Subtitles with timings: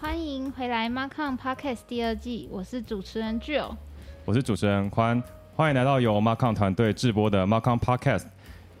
[0.00, 3.76] 欢迎回来《m a c o n Podcast》第二季，我是主持人 Jill，
[4.24, 5.22] 我是主持人宽，
[5.54, 8.20] 欢迎来到由 m a c o n 团队制播的《m a c o n Podcast》。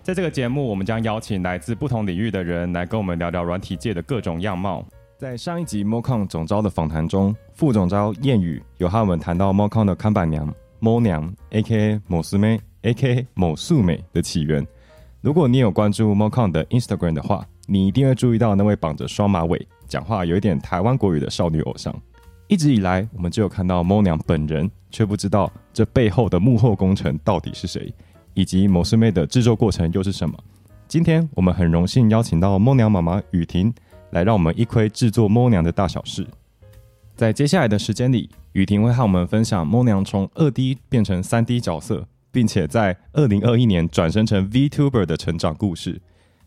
[0.02, 4.82] 在这个节目，我们将邀请来自不同领域的人来跟我们聊聊软体界的各种样貌。
[5.18, 10.50] 在上一集 m o c o n 总招的访谈中，副总招谚语有和我们谈到 m o c o n 的看板娘
[10.80, 12.00] Mo 娘 （A.K.A.
[12.06, 13.26] 某素妹 ）A.K.A.
[13.34, 14.66] 某素美的起源。
[15.20, 19.68] 如果你有关注 m o c o n 的 Instagram 的话，你一定会注意到那位绑着双马尾。
[19.90, 21.92] 讲话有一点台湾国语的少女偶像，
[22.46, 27.92] 一直以来我们只有看到猫娘本人，却不知道这背后的幕后工程到底是谁，
[28.32, 30.38] 以及某师妹的制作过程又是什么。
[30.86, 33.74] 今天我们很荣幸邀请到猫娘妈妈雨婷，
[34.10, 36.24] 来让我们一窥制作猫娘的大小事。
[37.16, 46.00] 在接下来的时间里，雨婷会和我们分享猫娘从二 D 变成三 D 角色，并且在二零二一年转身成 VTuber 的成长故事。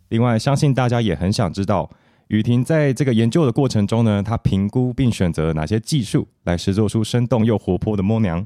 [0.07, 1.89] 另外，相信大家也很想知道。
[2.27, 8.45] 雨婷在这个研究的过程中呢，她评估并选择哪些技术来制作出生动又活泼的摸娘？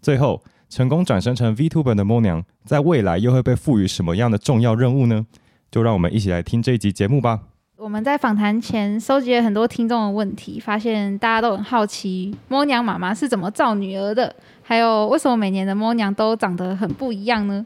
[0.00, 5.26] 最后成功转生成 VTuber 的摸娘，在未来又会被赋予什么样的重要任务呢？
[5.70, 7.40] 就让我们一起来听这一集节目吧。
[7.76, 17.64] 我们在访谈前收集了很多听众的问题，发现大家都很好奇摸娘妈妈是怎么造女儿的，还有为什么每年的摸娘都长得很不一样呢？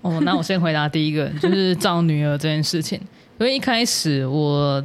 [0.00, 3.00] 哦，那我先回答第一个，就是造女儿这件事情。
[3.38, 4.82] 因为一开始我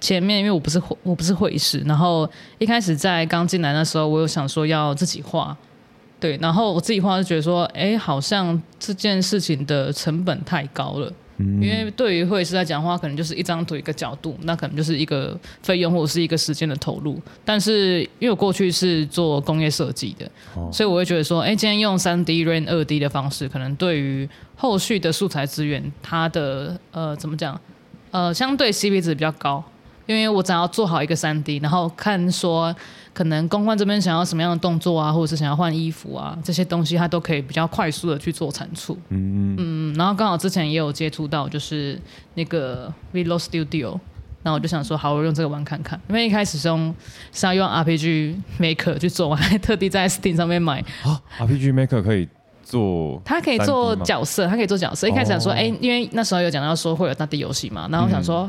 [0.00, 5.56] 前面因为我不是我不是会师，然后一开始在刚进来那时候，我有想说要自己画，
[6.18, 11.12] 对，然后我自己画就觉得说，哎，好像这件事情的成本太高了。
[11.42, 17.18] 因为对于会师来讲的话，可能就是一张图一个角度，那可能就是一个费用或者是一个时间的投入。
[17.46, 20.30] 但是因为我过去是做工业设计的，
[20.70, 27.58] 所以我会觉得说，哎，今天用三 D、r a n 二 D 的方式，可能对于后续的素材资源，它的呃怎么讲？
[28.10, 29.62] 呃，相对 CP 值比较高，
[30.06, 32.74] 因为我只要做好一个三 D，然后看说
[33.12, 38.98] 可能公关这边想要什么样的动作啊，或者是想要换衣服啊，这些东西它都可以比较快速的去做产出。
[39.10, 39.94] 嗯嗯。
[39.94, 42.00] 然后刚好之前也有接触到，就是
[42.34, 43.98] 那个 Vlog Studio，
[44.42, 46.00] 那我就想说，好，我用这个玩看看。
[46.08, 46.94] 因为一开始是用
[47.32, 50.80] 是要用 RPG Maker 去做，我还特地在 Steam 上面买。
[51.04, 52.28] 啊，RPG Maker 可以。
[52.70, 55.08] 做他可以做角色，他可以做角色。
[55.08, 58.48] 一开始想说，哎，因为那时候有讲到说会有大地游戏嘛，然后我想说，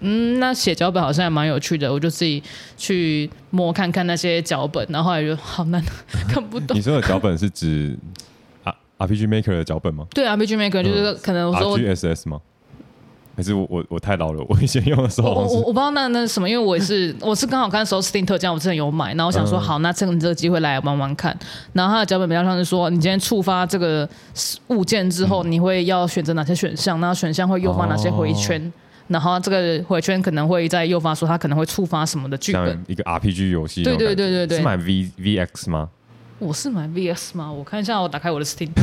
[0.00, 2.42] 嗯，那写脚本好像还蛮有趣的，我就自己
[2.76, 5.80] 去摸看看那些脚本，然后后来就好难
[6.28, 6.76] 看不懂。
[6.76, 7.96] 你说的脚本是指
[8.64, 10.06] 啊 RPG Maker 的脚本吗？
[10.12, 12.40] 对，RPG Maker 就是可能我说 RGSS 吗？
[13.40, 21.34] 还是我我我太老了，我以前用的时候，我我我不知道那那什么，因为我也是 我是刚好看时候 Steam 特价，我之前有买，然后我想说好，那趁这个机会来玩玩看。
[21.72, 24.06] 然后它的脚本比较像是说，你今天触发这个
[24.66, 28.70] 物件之后，你会要选择哪些选项，那选项会诱发哪些回圈，
[29.08, 35.88] 然后这个回圈可能会在诱发说它可能会触发什么的剧本，一个 RPG 游戏，对对对对对，是买 V VX 吗？
[36.40, 37.52] 我是买 VS 吗？
[37.52, 38.70] 我看一下，我打开我的 Steam，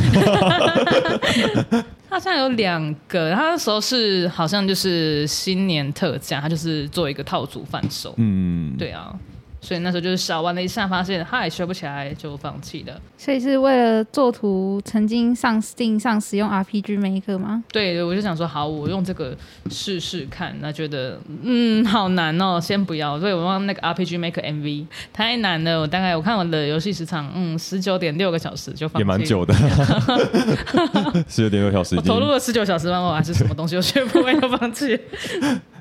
[2.08, 8.14] 它现在有两个，它那时候是好像就是新年特价，它就是做一个套组贩售。
[8.16, 9.12] 嗯，对啊。
[9.60, 13.00] 所以那时候就是小玩了一下，发现嗨学不起来，就放弃了。
[13.16, 17.64] 所以是为了做图，曾经上 Steam 上使用 RPG Maker 吗？
[17.72, 19.36] 对，我就想说好，我用这个
[19.70, 20.56] 试试看。
[20.60, 23.18] 那觉得嗯好难哦，先不要。
[23.18, 25.80] 所以我用那个 RPG Maker MV 太难了。
[25.80, 29.52] 我大概我看我的游戏时长，嗯，十九点六个小时就放也蛮久的，
[31.28, 31.96] 十九点六小时。
[31.98, 34.98] 我投入了十九小时，我还是什么东西我学不会就放弃。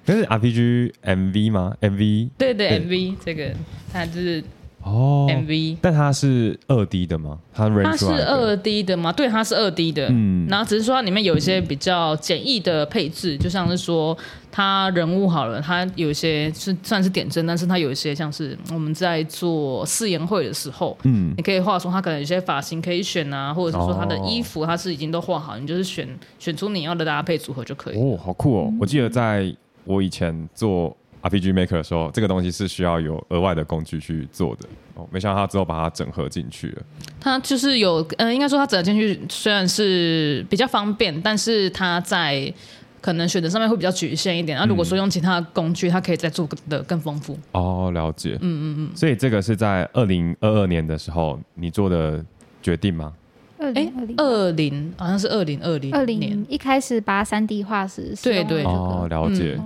[0.08, 3.52] 那是 RPG MV 吗？MV 对对 MV 这个
[3.92, 4.44] 它就是
[4.82, 7.38] 哦 MV，但它是二 D 的吗？
[7.54, 9.12] 它它是二 D 的吗？
[9.12, 10.08] 对，它是二 D 的。
[10.10, 14.18] 嗯，然后只是说它里面有一些比较简易的配置，就像是说
[14.50, 26.08] 它人物好了，它有一些是算是点阵，但是它有一些像是我们在做誓言会的时候，嗯，你可以画出它可能有些发型可以选啊，或者是说它的衣服它是已经都画好，你就是选
[26.40, 27.98] 选出你要的搭配组合就可以。
[27.98, 28.74] 哦，好酷哦！
[28.80, 29.54] 我记得在
[29.88, 34.68] 我以前做 RPG Maker 的时候，这个东西是需要有额外的工具去做的。
[34.96, 36.82] 哦，没想到他之后把它整合进去了。
[37.20, 42.52] 它就是有，嗯，应该说它整合进去虽然是比较方便，但是它在
[43.00, 44.58] 可能选择上面会比较局限一点。
[44.58, 47.38] 那如果说用其他工具，它可以再做的更丰富。
[47.52, 48.38] 哦，了解。
[48.42, 48.96] 嗯嗯嗯。
[48.96, 52.24] 所以这个是在二零二二年的时候你做的
[52.62, 53.14] 决定吗？
[53.60, 59.60] 二零二零二零好像是二零二零二零年一开始把三 D 画时，对对哦，了解。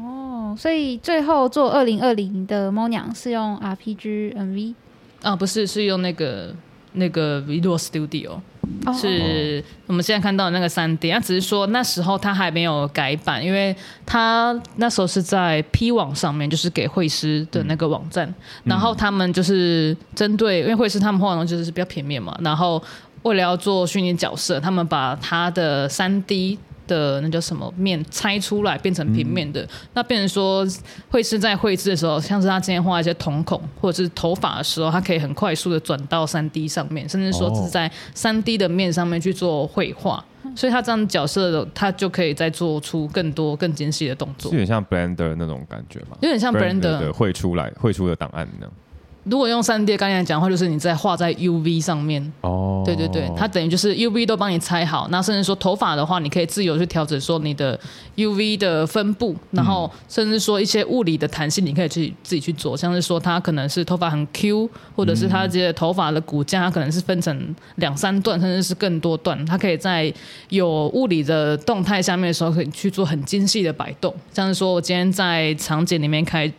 [0.57, 4.73] 所以最后做二零二零的猫娘是用 RPG MV
[5.21, 6.55] 啊，不是，是用那个
[6.93, 8.39] 那个 Visual Studio。
[8.85, 13.75] 哦是我们现在看到的那个三 D，那只是说那时候它还没有改版，因为
[14.05, 18.33] 它那时候是在 P 网上面，就是给会师的那个网站，
[18.63, 22.81] 然后他们就是针对，因为会师他们画的就是比较平面嘛，然后
[23.23, 26.57] 为了要做虚拟角色，他们把他的三 D。
[26.95, 30.67] 的那叫什么面拆出来变成平面的，那变成说
[31.09, 40.23] 会是在绘制的时候，像是他今天画一些瞳孔或者是头发的时候，他可以很快速的转到三 D 上面，甚至说是在三 D 的面上面去做绘画，
[40.55, 46.17] 所以他这样角色的他就可以再做出更多更精细的动作是有，点像 Blender 那种感觉嘛？
[46.21, 47.13] 有点像 Blender 的。
[47.13, 48.73] 绘出来绘出的档案那样。
[49.23, 57.79] 如果用三 D 概念来讲的话，就是你在画在 UV 上面，哦，对对对，它等于就是 UV 都帮你拆好，那甚至说头发的话，你可以自由去调整说你的
[58.15, 70.11] UV 的分布，然后甚至说一些物理的弹性，你可以去自己去做，像是说它可能是头发很 Q，或者是它这些头发的骨架，它可能是分成两三段，甚至是更多段，它可以在
[70.49, 76.51] 有物理的动态下面的时候，可以去做很精细的摆动，像是说我今天在场景里面开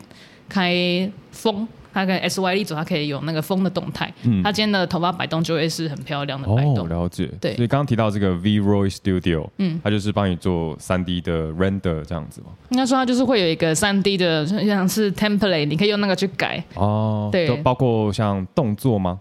[0.48, 1.66] 开风。
[1.92, 4.12] 它跟 S Y 力组，它可以有那个风的动态。
[4.24, 6.88] 嗯它今天的头发摆动就会是很漂亮的摆哦，动。
[6.88, 7.28] 了解。
[7.40, 12.48] 对所以刚刚提到这个 V Roy Studio，嗯，它就是帮你做三 D 的 render 这样子吗。
[12.70, 16.62] 应该说它就是会有一个三 D 的，像是 template，你可以用那个去改。
[16.74, 19.18] 哦，对就包括像动作吗？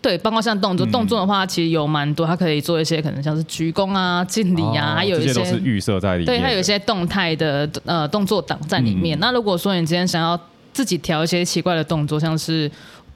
[0.00, 6.26] 对，包括像动作，嗯动作的话其实有蛮多，它可以做一些可能像是鞠躬啊、敬礼啊，哦还有一些些都是预设在里面。
[6.26, 9.18] 对，它有一些动态的呃动作档在里面。
[9.18, 10.38] 嗯那如果说你今天想要
[10.72, 12.70] 自己调一些奇怪的动作，像是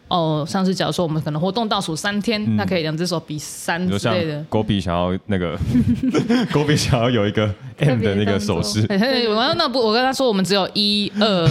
[0.09, 4.45] 哦，像是假如说我们可能活动倒数三天，那可以两只手比三之类的。
[4.49, 5.59] 狗比想要那个，
[6.53, 11.49] 狗比想要有一个 M 的那个手势，嘿嘿我刚那不，我跟他说我们只有一二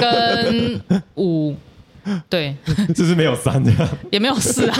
[0.00, 0.80] 跟
[1.16, 1.54] 五，
[2.28, 2.56] 对，
[2.94, 3.70] 这是没有三的。
[4.10, 4.76] 也没有四啊，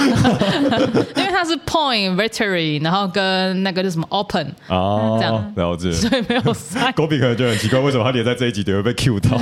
[1.16, 5.92] 因为它是 point victory，然后跟那个叫什么 open，哦，这样了解。
[5.92, 6.92] 所以没有三。
[6.94, 9.40] 狗比可能觉得很奇怪，为什么他连在这一集都会被 Q 到？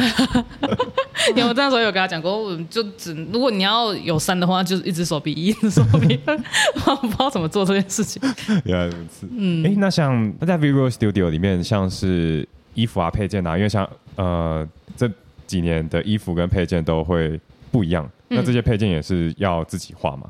[1.31, 6.35] 因为我那时候有跟他讲过，我就只如果你要有三的话，就是一只手比一，只手比二，
[6.87, 8.23] 我不知道怎么做这件事情。
[8.65, 9.29] 原来如此。
[9.31, 14.67] 嗯，哎，那像那在 Visual Studio 里面，像是衣服啊、配件啊，因为像呃
[14.97, 15.11] 这
[15.47, 17.39] 几年的衣服跟配件都会
[17.71, 20.29] 不一样，嗯那这些配件也是要自己画嘛？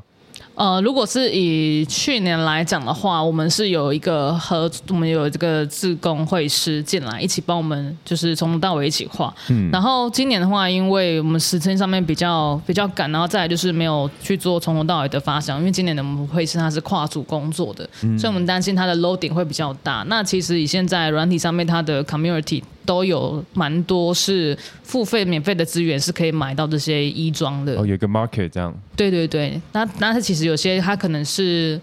[0.55, 9.33] 呃，如果是以去年来讲的话，我们是有一个和，我们有这个自工会师进来一起帮我们，就是从头到尾一起画。
[9.49, 20.05] 嗯然后今年的话，因为我们时间上面比较比较赶，然后再来就是没有去做从头到尾的发想，因为今年的我们会师它是跨组工作的，所以我们担心它的 loading 会比较大。
[20.07, 27.73] 那其实以现在软体上面它的 community 都有蛮多是付费免费的资源是可以买到这些衣装的。
[27.79, 28.73] 哦，有一个 market 这样。
[28.95, 31.79] 对对对，那那是其实有些他可能是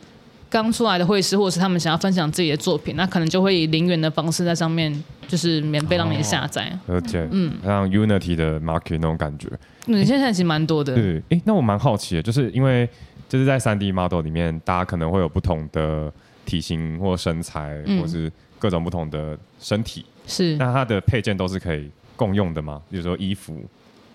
[0.49, 4.93] 刚出来的会师，或者是他们想要分享自己的作品，那可能就会以零元的方式在上面
[5.29, 6.77] 就是免费让你下载。
[6.87, 9.49] 而且，嗯，像 Unity 的 market 那种感觉。
[9.87, 10.95] 嗯，现在其实蛮多的。
[10.95, 12.89] 对，哎，那我蛮好奇的，就是因为
[13.29, 16.13] 就是在三 D model 里面，大家可能会有不同的
[16.45, 22.81] 体型或身材，嗯或是各种不同的身体，是那它的配件都是可以共用的吗？
[22.89, 23.69] 比如说衣服。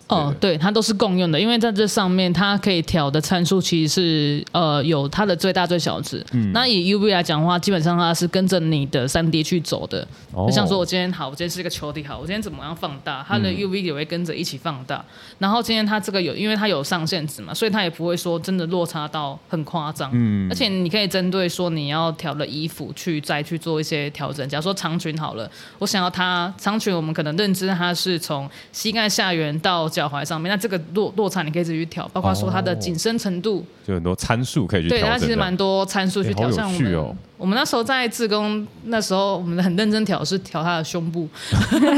[0.07, 6.23] 哦，对，它都是共用的，因为在这上面它可以调的参数其实是呃有它的最大最小值。
[6.31, 10.07] 嗯那以 UV 来讲的话，基本上它是跟着你的三 D 去走的。
[10.31, 15.03] 哦就像说我今天好，我今天是一个球体好，我今天怎么样放大，它的嗯 UV 也会跟着一起放大。
[15.39, 20.11] 然后今天它这个有，因为它有上限值嘛，所以它也不会说真的落差到很夸张。
[20.13, 24.47] 嗯而且你可以针对说你要调的衣服去再去做一些调整。
[24.47, 35.01] 假如说长裙好了，我想要它长裙，我们可能认知它是从膝盖下缘到脚踝上面，那这个落落差你可以自己去调，包括说它的哦紧身程度，就很多参数可以去对。
[35.01, 36.51] 它其实蛮多参数去调。
[36.51, 41.27] 像我们、我们那时候在自工那时候，我们很认真调是调他的胸部，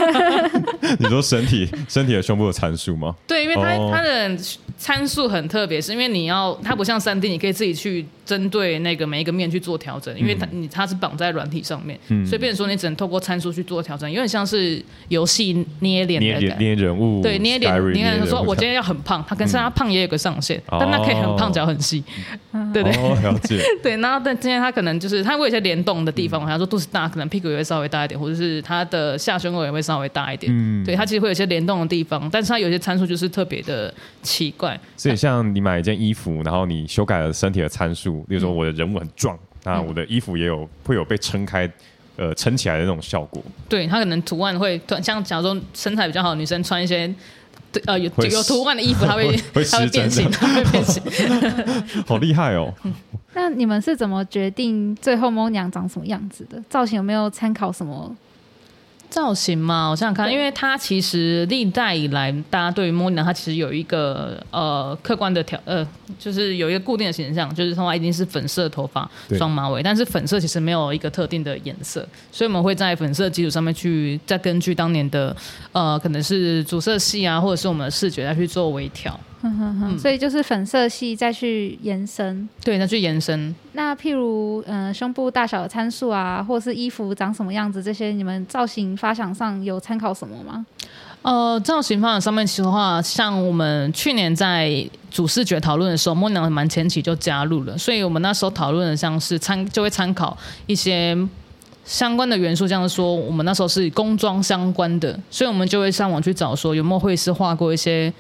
[1.00, 3.16] 你说身体身体的胸部的参数吗？
[3.28, 4.38] 对，因为它、哦它的
[4.78, 16.56] 参数很特别，是因为你要它不像三 D，你可以自己去针对那个每一个面去做调整，因为它你它是绑在软体上面，嗯所以变成说你只能透过参数去做调整，有点像是游戏捏脸的。
[16.58, 22.04] 捏人物，对，捏脸，Skyrim 你看说，捏人物我今天要很胖，他跟是他胖也有个上限，哦但他可以很胖，脚很细，
[22.74, 23.60] 对对哦，了解。
[23.82, 23.98] 对。
[23.98, 30.86] 然后但今天他可能就是它会有一些联动的地方，我想说肚子大，可能屁股也会稍微大一点，或者是它的下胸口也会稍微大一点，嗯。
[30.86, 41.70] 对，它其实会有一些联动的地方，但是它有些参数就是特别的奇怪，所以像你买一件衣服，然后你修改了身体的参数，例如说我的人物很壮，那我的衣服也有会有被撑开。
[42.20, 47.14] 呃，撑起来的那种效果，对，它可能图案会像假如说身材比较好的女生穿一些。
[47.86, 51.02] 呃有有图案的衣服，它会会 它会变形，它会变形。
[52.06, 52.74] 好厉害哦！
[53.34, 56.62] 那你们是怎么决定最后猫娘长什么样子的？
[56.70, 58.16] 造型有没有参考什么？
[59.10, 65.88] 造型嘛，我想想看，因为它其实历代以来，大家对于莫妮娜，它其实有一个呃客观的条呃，
[66.20, 75.36] 就是有一个固定的形象，就是它一定是粉色头发、双马尾，但是粉色其实没有一个特定的颜色，所以我们会在粉色基础上面去再根据当年的
[75.72, 82.50] 呃可能是主色系啊，或者是我们的视觉再去做微调，嗯，所以就是粉色系再去延伸。
[82.64, 83.54] 对，再去延伸。
[83.74, 90.66] 那譬如，嗯、胸部大小的参数啊，或是衣服长什么样子，这些你们造型发想上有参考什么吗？
[91.22, 101.16] 呃，造型发展上面其实的话，像我们去年在主视觉讨论的时候，莫娘蛮前期就加入了，所以我们那时候讨论的像是参就会参考一些
[101.86, 108.12] 相关的元素，这样说我们那时候是工装相关的，所以我们就会上网去找说有没有会是画过一些。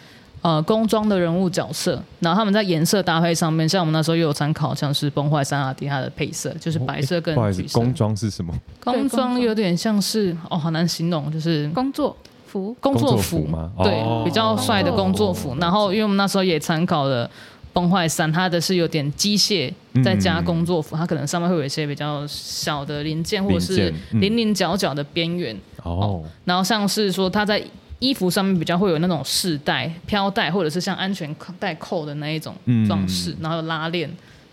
[0.41, 7.79] 呃，工装的人物角色，然后他们在颜色搭配上面，像我们那时候又有参考，像是崩坏三阿迪它的配色，就是白色跟不好意思橘，色。
[7.79, 8.53] 工装是什么？
[8.79, 12.15] 工装装有点像是哦，好难形容，就是工作
[12.45, 15.55] 服，工作服服吗对，哦比较帅的工作服。
[15.59, 17.29] 然后，因为我们那时候也参考了
[17.73, 25.57] 崩坏三，它的是有点机械再加工作服，它可能上面会有一些比较小的零件或者是零零角角的边缘。
[25.83, 27.61] 哦，然后像是说它在
[27.99, 34.09] 衣服上面比较会有那种饰带、飘带，或者是像安全带扣的那一种嗯装饰，然后有拉链。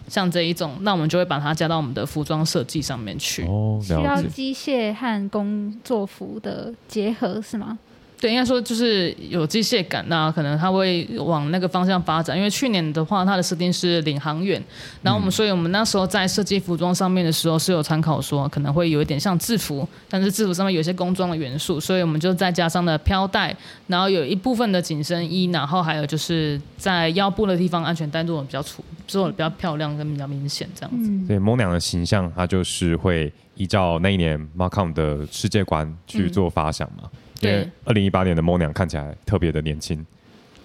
[0.07, 3.43] 像这一种，那我们就会把它加到我们的服装设计上面去。
[3.45, 4.21] 哦，需要。
[4.25, 7.79] 机械和工作服的结合是吗？
[8.25, 12.35] 对，应该说就是有机械感，那可能它会往那个方向发展。
[12.35, 14.59] 因为去年的话，它的设定是领航员，
[15.03, 23.55] 然后我们，所以我们那时候在设计服装上面的时候是有参考说，可能会有一点像制服，但是制服上面有一些工装的元素，所以我们就再加上了飘带，
[23.89, 31.11] 然后有一部分的紧身衣，然后还有就是在腰部的地方安全带做的比较粗，做的比较漂亮跟比较明显这样子。
[31.11, 37.11] 嗯，对猫娘的形象，它就是会依照那一年 Marcom 的世界观去做发想嘛。
[37.41, 40.05] 因为对二零一八年的猫娘看起来特别的年轻，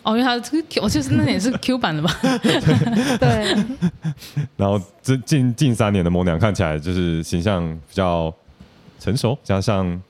[0.03, 2.15] 哦，因为他这个 Q，我就是那年是 Q 版的吧？
[3.19, 3.55] 对，
[4.57, 8.33] 然后这近近三年的猫娘看起来就是形象比较
[8.99, 10.01] 成熟，加上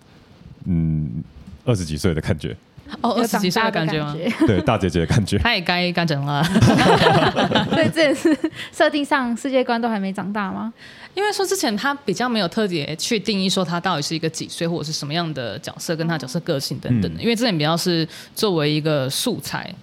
[0.65, 1.23] 嗯
[1.65, 2.55] 二十几岁的感觉，
[3.01, 4.15] 哦，二十几岁的的感觉吗？
[4.15, 4.31] 觉。
[4.47, 5.37] 对大姐姐的感觉。
[5.37, 6.43] 她也该干整了。
[7.69, 8.35] 所以这也是
[8.71, 10.73] 设定上世界观都还没长大吗？
[11.15, 17.19] 因为说之前他比较没有特别去定义说他到底是一个几岁或者是什么样的角色，跟他角色个性等等的。
[17.19, 19.73] 嗯因为之前比较是作为一个素材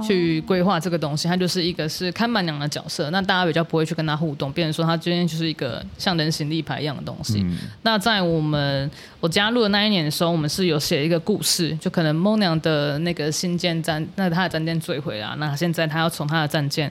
[0.00, 7.42] 去规划这个东西，他就是一个是看板娘的角色，那大家比较不会去跟他互动，变成说他今天就是一个像人形立牌一样的东西。
[7.44, 16.90] 嗯，那在我们我加入的那一年的时候，我们是有写一个故事，就可能梦娘的那个新建战，那他的战舰坠毁了，那现在他要从他的战舰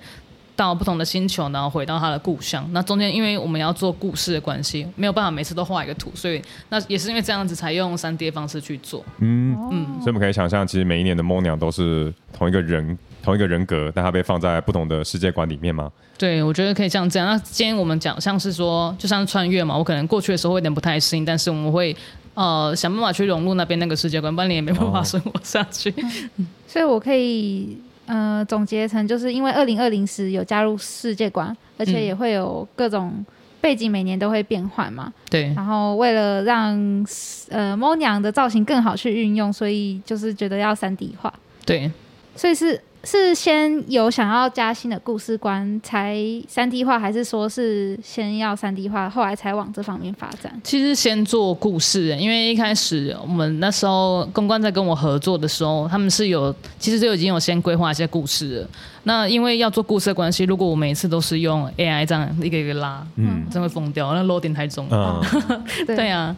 [0.65, 2.67] 到不同的星球，然后回到他的故乡。
[2.71, 9.03] 那中间因为我们要做故事的关系，没有办法每次都画一个图，所以那也是因为这样子才用三 D 的方式去做。
[9.19, 15.91] 嗯嗯，所以我们可以想象，其实每一年的猫娘都是同一个人、同一个人格，但它被放在不同的世界观里面吗？
[16.17, 17.27] 对，我觉得可以像这样。
[17.27, 21.95] 那今天我们讲像是说，就像是穿越嘛，我可能过去的时候会有点不太适应，但是我们会
[22.35, 25.91] 呃想办法去融入那边那个世界观，不然你也没办法哦生活下去。
[26.67, 27.75] 所以我可以
[28.05, 33.25] 呃总结成，就是因为二零二零时有加入世界观，而且嗯也会有各种
[33.60, 35.13] 背景每年都会变换嘛。
[35.29, 37.05] 对，然后为了让
[37.50, 41.34] 呃猫娘的造型更好去运用，所以就是觉得要三 D 化，
[41.65, 41.91] 对，
[42.36, 42.81] 所以是。
[43.03, 46.15] 是先有想要加新的故事观才
[46.48, 50.62] 三 D 化，还是说是先要三 D 化，后来才往这方面发展？
[50.63, 58.70] 其实先做故事，因为一开始我们那时候公关在跟我合作的时候，他们是有其实就已经有先规划一些故事了。
[59.03, 64.88] 那因为要做故事的关系，如果我每一次都是用 AI 这样一个一个拉，嗯真会疯掉，那 loading 太重。
[64.91, 65.20] 嗯，
[65.88, 66.36] 对 对啊，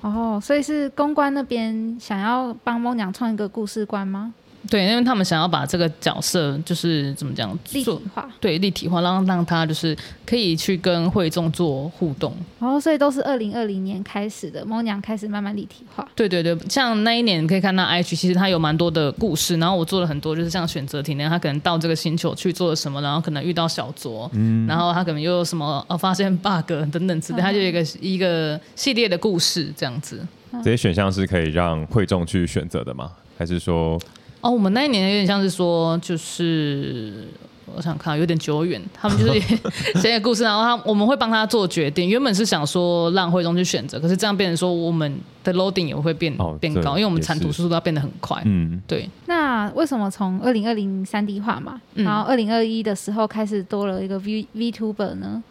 [0.00, 4.32] 哦，所以是公关那边想要帮梦娘创一个故事观吗？
[4.68, 8.28] 对，因为他们想要把这个角色就是怎么讲做立体化。
[8.40, 12.34] 对立体化，让让他就是可以去跟会众做互动。
[12.58, 16.06] 然后，所以都是二零二零年开始的，猫娘开始慢慢立体化。
[16.14, 24.30] 对对对，像那一年你可以看到 IG，其实它有蛮多的故事，然后我做了很多，就是像选择题那样，他可能到这个星球去做了什么，然后可能遇到小卓，
[24.68, 30.20] 然后他可能又有什么呃发现 bug 等等之类，他就有一个一个系列的故事这样子。
[30.62, 33.12] 这些选项是可以让会众去选择的吗？
[33.38, 33.98] 还是说，
[34.40, 37.28] 哦，我们那一年有点像是说，就是
[37.76, 39.40] 我想看有点久远，他们就是
[40.00, 42.08] 写个故事，然后他我们会帮他做决定。
[42.08, 48.42] 原本是想说让慧中去选择，可是这样变成说我们的 loading 也会变、哦变高，因为我们产图速度要变得很快。
[48.44, 55.42] 嗯，对，那为什么从二零二零三 D 化嘛，嗯然后二零二一的时候开始多了一个 V VTuber 呢？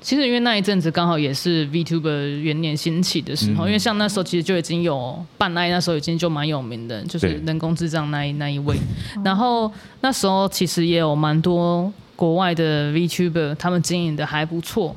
[0.00, 8.76] 其实因为那一阵子刚好也是 VTuber 元年兴起的时候，嗯因为像那时候其实就已经有半奈，那时候已经就蛮有名的，就是人工智障那一那一位。
[9.24, 14.96] 然后那时候其实也有蛮多国外的 VTuber，他们经营的还不错。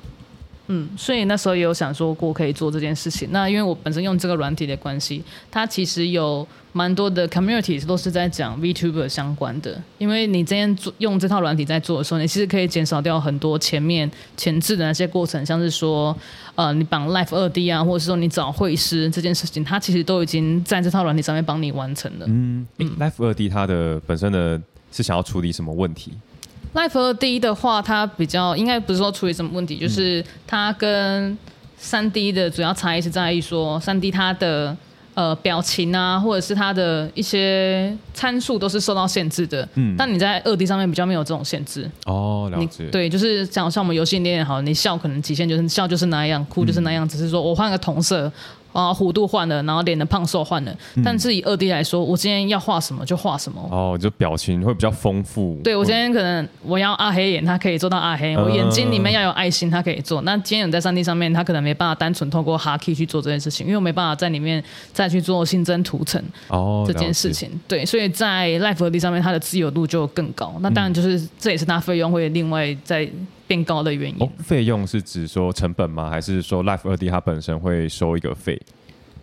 [0.68, 3.28] 嗯，所以那时候也有想说过可以做这件事情。
[3.32, 9.82] 那因为我本身用这个软体的关系，它其实有蛮多的 communities 都是在讲 VTuber 相关的。
[9.98, 16.18] 因为你今天做用这套软体在做的时候，你其实可以减少掉很多前面前置的那些过程，像是说
[16.56, 22.26] 呃你绑 Life 二 D 啊，或者是说你找绘师这件事情，它其实都已经在这套软体上面帮你完成了。
[22.30, 24.62] 嗯，Life 二 D 它的本身的
[24.94, 26.14] 是想要处理什么问题？
[26.74, 31.38] Life 二 D 的话，它比较应该不是说处理什么问题，就是它跟
[31.78, 34.76] 三 D 的主要差异是在于说，三 D 它的
[35.14, 39.68] 呃表情啊，或者是它的一些参数都是受到限制的。
[39.76, 41.88] 嗯但你在二 D 上面比较没有这种限制。
[42.06, 48.32] 哦，了你解。，对，就是讲像我们游戏里面好，你笑可能极限就是笑就是那样，哭就是那样，只是说我换个同色。
[48.74, 50.76] 啊，弧度换了，然后脸的胖瘦换了，
[51.06, 55.58] 但是以二 D 来说，我今天要画什么就画什么，哦，就表情会比较丰富。
[55.64, 60.22] 对我今天可能我要阿黑眼，他可以做到阿黑；我眼睛里面要有爱心，他可以做。
[60.24, 67.50] 那今天有在三 D 上面，他可能没办法单纯透过哈 key 去做这件事情，因为我没办法在里面再去做新增图层哦，这件事情。
[67.68, 70.56] 对，所以在 Life 二 D 上面，它的自由度就更高。
[70.62, 73.08] 那当然就是、这也是它费用会另外再
[73.48, 74.30] 变高的原因。
[74.40, 76.10] 费用是指说成本吗？
[76.10, 78.62] 还是说 Life 二 D 它本身会收一个费？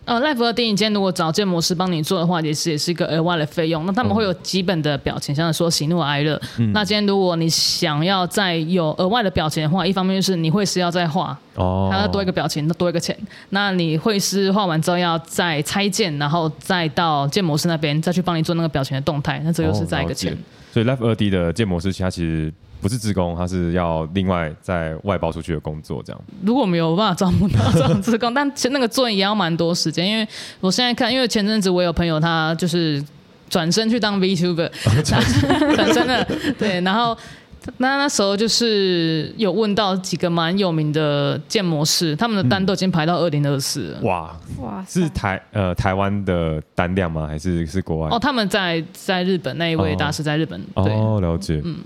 [0.03, 3.85] 呃 Life 二 D 你今天如果找建模师帮你做的话，也是也是一个额外的费用。
[3.85, 6.41] 那他们会有基本的表情，像是说喜怒哀乐。
[6.73, 13.17] 那今天如果你想要再有额外的表情的话，一方面就是你会是要再画，哦，它要多一个表情，那多一个钱。
[13.49, 20.33] 那你绘师画完之后要再拆件，然后再到建模师那边再去帮你做那个表情的动态，那这又是再一个钱。
[20.33, 20.37] 哦
[20.71, 26.21] 所以 Life 二 D 的建模师，其实它其实不是自工，他是要另外再外包出去的工作，这样。
[26.45, 30.25] 如果没有办法招募到这种自工，但那个做也要蛮多时间，因为
[30.61, 33.03] 我现在看，因为前阵子我有朋友他就是
[33.49, 34.71] 转身去当 VTuber，
[35.03, 36.25] 转身了，
[36.57, 37.17] 对，然后。
[37.77, 44.01] 那那时候就是有问到几个蛮有名的建模师，他们的单都已经排到二零二四了。
[44.01, 47.27] 哇，哇，是台呃台湾的单量吗？
[47.27, 48.09] 还是是国外？
[48.09, 51.61] 哦，他们在在日本那一位哦大师在日本，对，哦，了解。
[51.63, 51.77] 嗯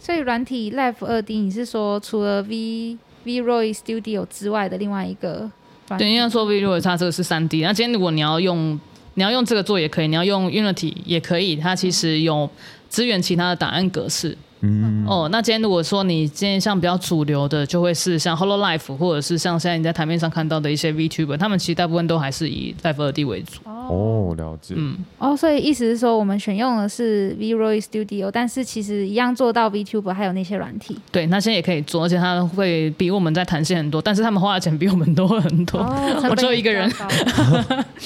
[0.00, 5.50] 所以软体 Live 二 D，你是说除了 V V Roy Studio 之外的另外一个
[5.96, 8.78] 对，应该说 V Roy 它这个是三 D，那今天如果你要用
[9.14, 12.50] 你要用这个做也可以，你要用 Unity 也可以，它其实有
[12.90, 14.36] 支援其他的档案格式。
[14.64, 23.60] 嗯，哦，那今天如果说你今天像比较主流的，就会是像 Hololive，或者是像现在你在台面上看到的一些 VTuber，他们其实大部分都还是以 Live 二 D 为主。
[23.66, 24.74] 哦，了解。
[24.78, 30.98] 嗯，哦，所以意思是说，我们选用的是 V Roy Studio，但是其实一样做到 VTuber 还有那些软体。
[31.12, 35.80] 对，那现在也可以做，而且它会比我们在弹性很多，但是他们花的钱比我们多很多。
[35.80, 36.90] 哦，我只有一个人。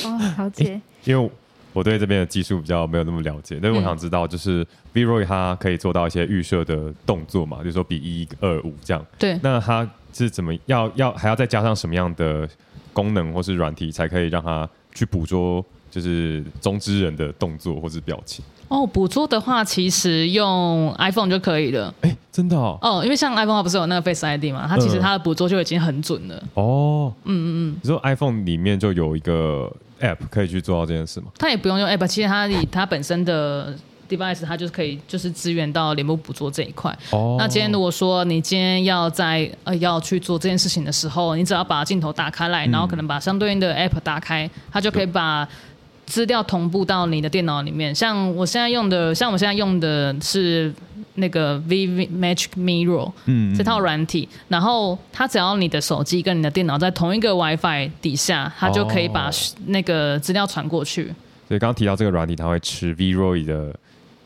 [0.05, 0.81] 哦，了解。
[1.05, 1.31] 因为
[1.78, 9.06] 我对这边的技术比较没有那么了解，但是我想知道，就是 V-Roy 它可以做到一些预设的动作嘛，比如说比一二五这样。
[9.16, 12.48] 对，那它是怎么要要还要再加上什么样的
[12.92, 18.44] 功能或是软体，才可以让它去捕捉就是中之人的动作或是表情？
[18.66, 21.94] 哦，捕捉的话，其实用 iPhone 就可以了。
[22.02, 26.42] 哎、真的哦，哦，因为像 iPhone 它不是有那个 Face ID 嘛，它其实嗯它的捕捉就已经很准了。
[26.54, 31.26] 哦，嗯嗯嗯，你说 iPhone 里面就有一个 App 可以去做到这件事吗？
[31.38, 33.74] 它也不用用 App，其实它以它本身的
[34.08, 36.96] device，它就是可以就是支援到脸部捕捉这一块。
[37.11, 45.46] 哦，那今天如果说你今天要在呃要去做这件事情的时候，你只要把镜头打开来，然后可能把相对应的 app 打开，它就可以把
[46.06, 47.94] 资料同步到你的电脑里面。
[47.94, 50.72] 像我现在用的，像我现在用的是
[51.18, 59.33] 那个 Viv Magic Mirror 嗯这套软体，然后它只要你的手机跟你的电脑在同一个 WiFi 底下，它就可以把哦
[59.66, 61.04] 那个资料传过去。
[61.46, 63.74] 所以刚刚提到这个软体，它会吃 V-Roy 的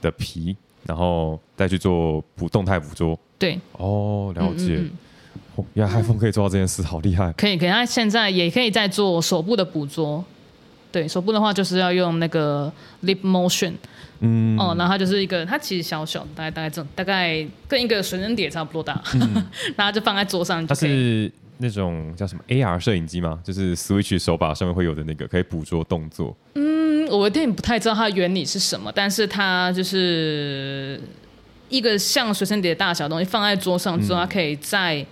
[0.01, 3.19] 的皮，然后再去做捕动态捕捉。
[3.39, 4.77] 对，哦，了解。
[4.77, 4.91] 嗯嗯嗯
[5.57, 7.31] 哦原来 iPhone 可以做到这件事，好厉害！
[7.35, 7.69] 可以，可以。
[7.69, 10.25] 它现在也可以在做手部的捕捉。
[10.93, 12.73] 对手部的话，就是要用那个
[13.05, 13.73] Lip Motion
[14.21, 19.03] 嗯，哦，然后它就是一个，它其实小小的，大概大概这种，大概跟一个水蒸碟差不多大，
[19.75, 20.75] 然后就放在桌上它。
[20.75, 23.39] 是那种叫什么 AR 摄影机吗？
[23.45, 26.37] 就是 Switch 手把上面会有的那个，可以捕捉动作。
[26.55, 31.01] 嗯，我有点不太知道它的原理是什么，但是它就是
[31.69, 35.05] 一个像随身碟大小的东西放在桌上之后，它可以在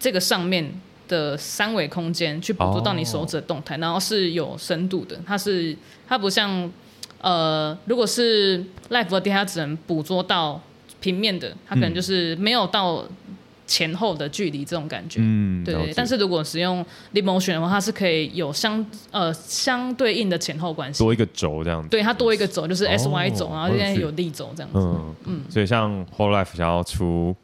[0.00, 0.70] 这个上面
[1.08, 5.18] 的三维空间去捕捉到你手指的动态，然后是有深度的。
[5.26, 5.76] 它是
[6.08, 6.70] 它不像
[7.20, 10.60] 呃，如果是 Live 的碟，它只能捕捉到
[11.00, 13.04] 平面的，它可能就是没有到
[13.66, 15.20] 前后的距离这种感觉。
[15.22, 16.84] 嗯，对对，但是如果使用
[17.14, 20.98] Leap Motion 的话，它是可以有相呃相对应的前后关系。
[21.02, 21.88] 多一个轴这样子。
[21.88, 24.78] 对，它多一个轴，就是 S Y 轴，然后现在哦有力轴这样子。
[24.78, 27.34] 嗯嗯，所以像 Whole Life 想要出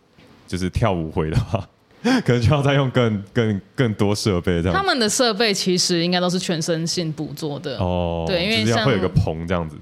[0.47, 1.67] 就是跳舞回的话，
[2.25, 4.77] 可能就要再用更更更多设备这样。
[4.77, 7.77] 他们的设备其实应该都是全身性捕捉的。
[7.79, 9.77] 哦，对因为会有个棚这样子。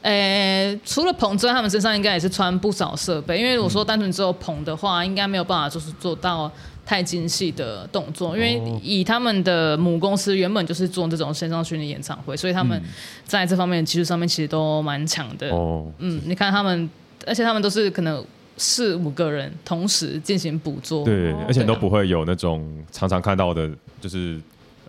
[0.00, 3.36] 呃，除了棚之外，他们身上应该也是穿不少设备。
[3.36, 6.50] 因为我说单纯只有棚的话，应该没有办法就是做到
[6.86, 8.36] 太精细的动作。
[8.36, 12.80] 因为哦以他们的母公司原本就是做这种线上训练演唱会，所以他们
[13.24, 15.50] 在这方面的技术上面其实都蛮强的。
[15.50, 16.88] 哦，嗯，你看他们，
[17.26, 18.24] 而且他们都是可能
[18.58, 21.04] 四五个人同时进行捕捉。
[21.04, 24.38] 对，而且都不会有那种常常看到的，就是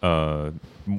[0.02, 0.52] 呃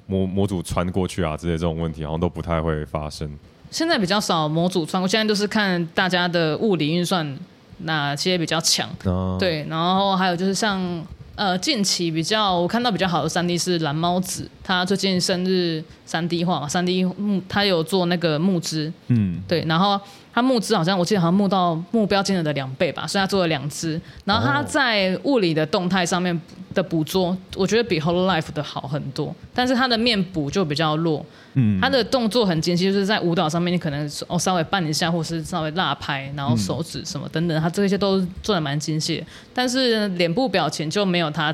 [0.07, 3.29] 模模组穿过去啊之类这种问题，好像都不太会发生。
[3.71, 7.39] 现在比较少模组穿过，现在都是看大家的物理运算
[7.79, 8.89] 哪些比较强。
[9.05, 11.05] 啊，对，然后还有就是像
[11.35, 20.01] 呃近期比较我看到比较好的三 D 是蓝猫子，他最近生日三 D 画嘛，三 D 木他有做那个木枝，嗯，对，然后
[20.33, 24.01] 他募资好像我记得好像募到目标金额的两倍吧，所以他做了两支。
[24.25, 26.41] 然后他哦在物理的动态上面
[26.73, 31.25] 的捕捉，我觉得比 Whole Life 的好很多，但是他的面捕就比较弱。
[31.55, 39.25] 嗯他的动作很精细，就是在舞蹈上面，你可能哦稍微绊一下，或是稍微落拍，然后手指什么等等，他这些都做的蛮精细。
[39.53, 41.53] 但是脸部表情就没有他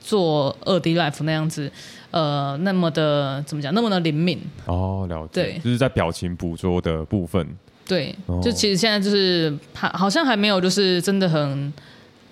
[0.00, 1.70] 做二 D Life 那样子，
[2.10, 4.40] 呃，那么的怎么讲，那么的灵敏。
[4.66, 5.60] 哦，了解，对。
[5.62, 7.46] 就是在表情捕捉的部分。
[7.86, 8.40] 对，哦。
[8.42, 11.72] 就其实现在就是还好像还没有就是真的很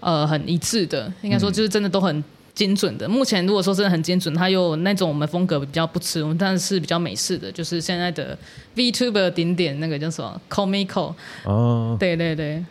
[0.01, 3.09] 呃很一致的，应该说就是真的都很精准的。
[3.09, 8.37] 目前如果说真的很精准，它有那种我们风格比较不吃，我们但是比较美式的，就是现在的
[8.75, 12.65] VTuber 顶点那个叫什么 Comico，哦，对对对，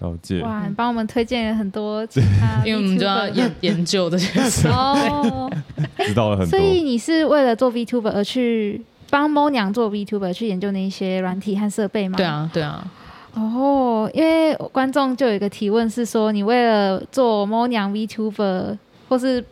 [0.00, 0.40] 了解。
[0.42, 4.68] 哇，你帮我们推荐了很多 其他因为我们就要研研究这些 事。
[4.68, 5.50] 哦，
[6.06, 6.58] 知道了很多所。
[6.58, 8.80] 以你是为了做 VTuber 而去
[9.10, 12.16] 帮猫娘做 VTuber 去研究那些软体和设备吗？
[12.16, 12.24] 对。
[12.26, 12.86] 啊，对啊，
[13.34, 18.76] 哦，因为观众就有一个提问是说，你为了做猫娘 VTuber
[19.08, 19.44] 或是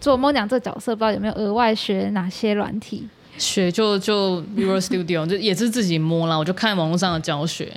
[0.00, 3.08] 做猫娘这角色，不知道有没有额外学哪些软体？
[3.36, 7.72] 学就就 Visual Studio 就也是自己摸啦，我就看网络上的教学。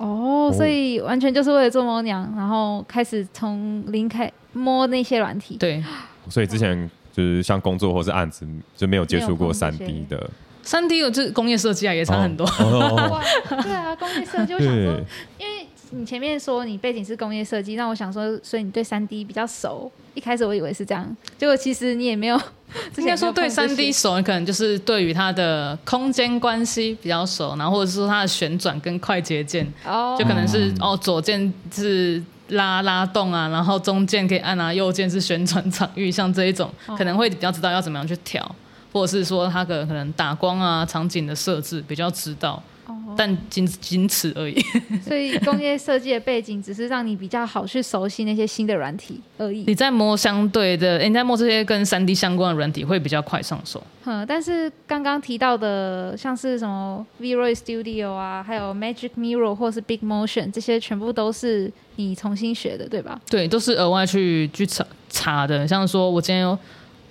[0.00, 5.56] 哦，所以完全就是为了做猫娘，然后开始从零开摸那些软体。
[5.56, 5.84] 对，
[6.28, 10.30] 所以之前就是像工作或是案子就没有接触过三 D 的，
[10.62, 12.46] 三 D 有这工业设计啊，也差很多。
[12.46, 15.00] 对啊，工业设计，我想说，，
[15.38, 19.90] 因为你前面说你背景是工业设计，那我想说，所以你对三 D 比较熟。
[20.14, 22.36] 一开始我以为是这样，结果其实你也没有，
[22.92, 38.54] 之前应该说对三 D 熟，你可能就是对于它的空间关系比较熟，然后或者是说它的旋转跟快捷键，哦，就可能是、嗯哦左键是拉拉动啊，然后中键可以按啊，右键是旋转场域，像这一种哦可能会比较知道要怎么样去调，
[38.92, 42.60] 或者是说它的可能打光啊场景的设置比较知道，
[42.92, 44.60] 哦，但仅仅此而已。
[45.06, 49.64] 所以工业设计的背景只是让你比较好去熟悉那些新的软体而已。
[49.66, 53.82] 你在摸相对的，诶你在摸这些跟三 D 相关的软体会比较快上手。
[54.04, 63.20] 嗯，但是刚刚提到的，像是什么 V-Ray Studio 啊，还有 Magic Mirror 或是 Big Motion，这些全部都是你重新学的，对吧？
[63.28, 65.68] 对，都是额外去去查查的。
[65.68, 66.58] 像说我今天有，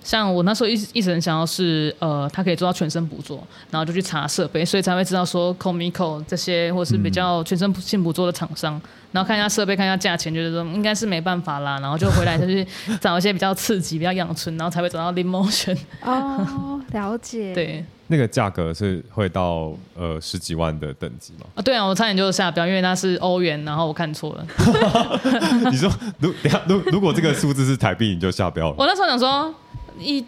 [0.02, 8.80] 像我那时候一直一直很想要是呃，他可以做到全身捕捉，然后就去查设备，所以才会知道说 Comico 这些或是比较全身性捕捉的厂商，
[9.12, 12.66] 然后看一下设备，看一下价钱，觉得说应该是没办法啦，然后就回来就去
[13.00, 15.76] 找一些比较刺激、比较养春，然后才会找到 Lemotion。
[16.02, 21.46] 哦，了解。，对那个价格是会到呃十几万的等级吗？
[21.54, 24.44] 啊， 对啊，我差点就下标，因为它是欧元，然后我看错了。
[25.70, 28.74] 你说如等下如如果这个数字是台币，你就下标了。
[28.76, 29.54] 我那时候想说
[30.00, 30.24] 一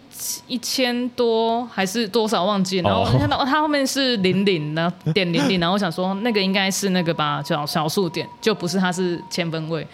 [0.47, 9.85] 一千多还是多少忘记了，然后哦我看到它后面是零零，然后点零零，然后我想说那个应该是那个吧，小小数点，就不是它是千分位，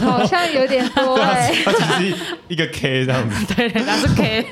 [0.00, 2.16] 好像有点多哎、 它只是
[2.48, 4.46] 一个 K 这样子， 对，它是 K，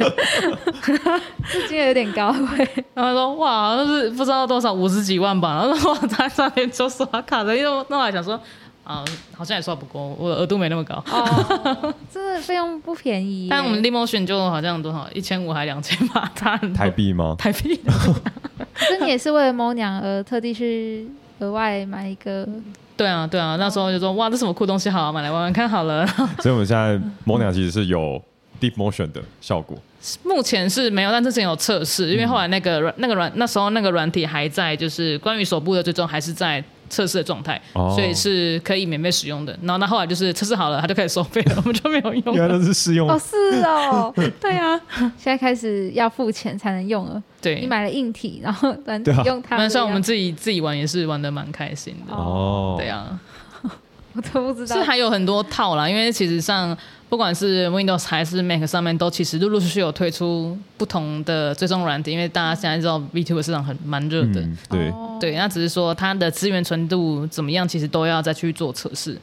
[1.50, 8.40] 这金额有点高哎、然后说哇，那是不知道多少五十几万吧，然后说哇，它上面就刷卡的，因为那我还想说
[8.84, 10.96] 啊，好像也刷不过，我的额度没那么高。
[11.10, 17.36] 哦，真的费用不便宜、 但我们 Lemotion 就好像多少一千五还两千吧，差很多台币吗？
[17.38, 17.80] 台币。
[18.74, 21.06] 可是你也是为了猫娘而特地去
[21.38, 22.48] 额外买一个，
[22.96, 26.06] 对啊，对啊，那时候就说哇，这什么酷东西，好、啊，买来玩玩看好了。
[26.40, 28.20] 所以我们现在猫娘其实是有
[28.60, 29.78] deep motion 的效果。
[30.24, 39.58] 目前是没有，但之前有测试，因为后来那个软那个软那时候那个软体还在，就是关于手部的追踪还是在测试的状态，哦所以是可以免费使用的。
[39.62, 42.48] 然后那后来就是测试好了，他就开始收费了， 我们就没有用原来。
[42.48, 44.78] 都是试用哦，是哦， 对啊，
[45.16, 47.22] 现在开始要付钱才能用了。
[47.40, 47.66] 对你对。
[47.68, 52.14] 买了硬体，然后软体对啊用它那像我们自己自己玩也是玩的蛮开心的。
[52.14, 52.74] 哦。
[52.78, 53.18] 对啊，
[54.12, 54.82] 我都不知道是。
[54.82, 56.76] 还有很多套啦，因为其实上
[57.12, 64.40] 不管是 Windows 还是 Mac 上面，都其实陆陆续续有推出不同的追踪软体，因为大家现在知道 VTuber 市场很蛮热的。
[64.40, 69.14] 嗯，对，哦对，那只是说它的资源纯度怎么样，其实都要再去做测试。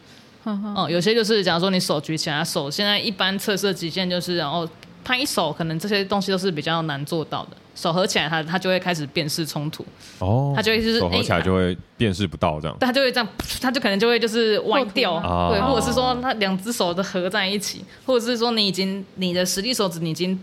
[0.43, 4.69] 哦、有些就是假如说你手举起来，手现在一般测试的极限就是，然后
[5.03, 7.57] 拍手，可能这些东西都是比较难做到的。
[7.79, 9.85] 手合起来它，它就会开始辨识冲突，
[10.19, 12.75] 哦，它就会就是手合起来哎就会辨识不到这样。
[12.81, 13.27] 它就会这样，
[13.61, 15.13] 它就可能就会就是歪掉，
[15.51, 20.37] 对，哦或者是说它两只手都合在一起，或者是说你已经你的实力手指你已经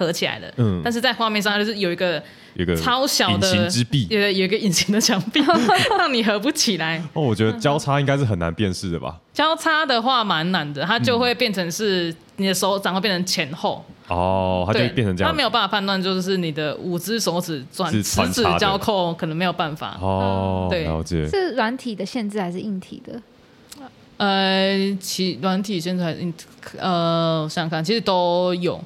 [0.00, 2.14] 合起来了，嗯但是在画面上它就是有一个
[2.54, 4.06] 有一个超小的隐形之壁。
[4.10, 5.40] 有有一个隐形的墙壁，
[5.98, 6.98] 让你合不起来。
[7.12, 9.20] 哦，我觉得交叉应该是很难辨识的吧？
[9.34, 15.42] 交叉的话蛮难的，它就会变成是你的手掌会变成前后，哦，它就会，变成这样它没。
[15.42, 19.98] 有办法判断，就是你的五只手指转十指交扣，可能没有办法。
[20.00, 21.28] 哦，对了解。
[21.28, 23.20] 是软体的限制还是硬体的？
[24.18, 26.34] 呃，其软体现在嗯
[26.78, 28.78] 呃，我想想看，其实都有，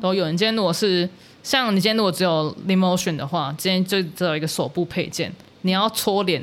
[0.00, 0.30] 都有。
[0.30, 1.08] 你今天如果是
[1.42, 6.42] 像你今天如果只有 Limotion 的话，今天就只有一个手部配件，你要搓脸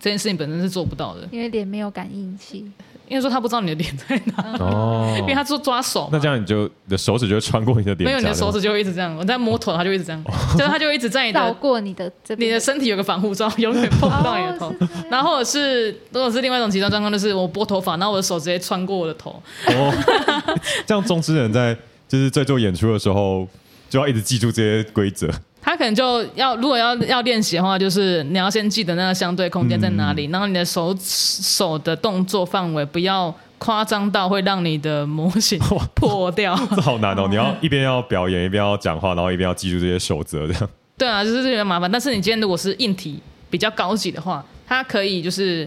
[0.00, 2.70] 这件事情本身是做不到的，因为脸没有感应器。
[3.06, 5.14] 因为说他不知道你的脸在哪，哦。
[5.18, 6.08] 因为他做抓手。
[6.10, 10.24] 那这样你就你的手指就会穿过你的脸，没有你的手指就会一直这样，我在摸头，他就一直这样，
[10.56, 14.72] 就是他就一直在你绕的过你的这你的身体有个防护罩，永远碰不到你的头。
[15.10, 19.30] 然后或者是如果是另外一种极端状况，就是我拨头发，然后我的手直接穿过我的头，
[19.66, 19.92] 哦，
[20.86, 21.76] 这样中之人在
[22.08, 23.46] 就是在做演出的时候，
[23.88, 25.28] 就要一直记住这些规则。
[25.62, 35.58] 他可能就要如果要要练习的话，就是你要先记得那个相对空间在哪里，然后你的手手的动作范围不要夸张到会让你的模型
[35.96, 36.54] 破掉。
[36.76, 37.26] 这好难哦！
[37.30, 40.68] 你要一边要表演，一边要讲话，然后一边要记住这些守则，这样。
[40.98, 41.90] 对啊，就是有点麻烦。
[41.90, 45.66] 但是你今天如果是硬体比较高级的话，它可以就是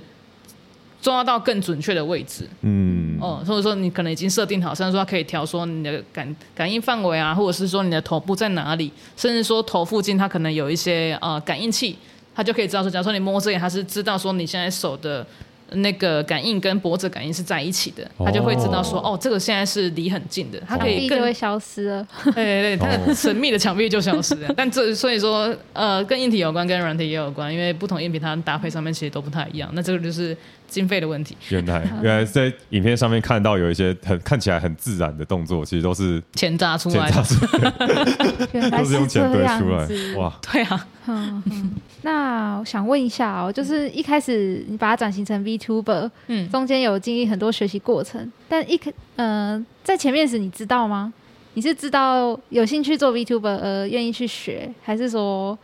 [1.07, 2.45] 抓到更准确的位置。
[2.63, 11.97] 嗯，哦，或者说你可能已经设定好，甚至说它可以调说你的感感应范围啊，或者是说你的头部在哪里，甚至说头附近它可能有一些呃感应器，
[12.35, 15.25] 它就可以知道说，假如说你摸这里，它是知道说你现在手的。
[15.71, 22.07] 那个感应跟脖子感应是在一起的，它就会知道说，哦，这个现在是离很近的，它可以更会消失了。
[22.33, 24.47] 对对对，它的神秘的墙壁就消失了。
[24.55, 29.69] 但这所以说，呃，跟硬体有关，跟软体也有关，因为不同硬体它搭配上面其实都不太一样。
[29.73, 30.33] 那这个就是
[30.67, 31.35] 经费的问题。
[31.49, 37.09] 原来原来在影片上面看到有一些很看起来很自然的动作，其实都是钱砸出来。
[37.09, 40.15] 的， 都是用钱这堆出来。
[40.17, 41.71] 哇，对啊，嗯，嗯。
[42.01, 51.11] 那我想问一下哦，就是一开始你把它转型成 VTuber，嗯，中间有经历很多学习过程，但一开呃在前面时你知道吗？
[51.53, 55.57] 你是知道有兴趣做 VTuber 而愿意去学，还是说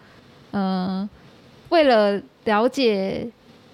[0.52, 1.08] 呃
[1.70, 3.28] 为了了解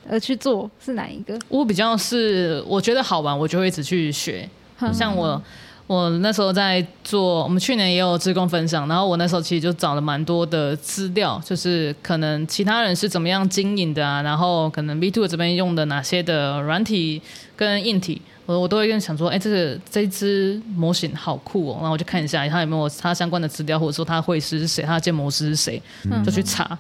[0.08, 0.70] 而去做？
[0.80, 1.38] 是哪一个？
[1.48, 4.48] 我比较是我觉得好玩，我就会一直去学。
[4.94, 5.42] 像我，
[5.88, 17.22] 我那时候在做，我们去年也有职工分享，然后我那时候其实就找了蛮多的资料，就是可能其他人是怎么样经营的啊，然后可能 B two 这边用的哪些的软体
[17.56, 18.22] 跟硬体。
[18.46, 26.76] 我我都会跟想说，哎、这个这一只模型好酷哦，然后我就看一下它有没有它相关的资料，或者说它的绘师是谁，它的建模师是谁，嗯就去查。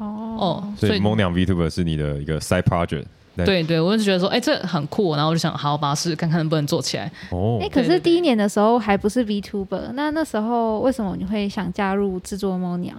[0.00, 3.04] 哦哦，所以萌娘 VTuber 是你的一个 side project。
[3.36, 7.10] 对对对，我就觉得说，哎、这很酷，然后我就想，好，把它试试看看能不能做起来。
[7.30, 12.96] 哦哎、，可是第一年的时候还不是 VTuber，那那时候为什么你会想加入制作猫娘？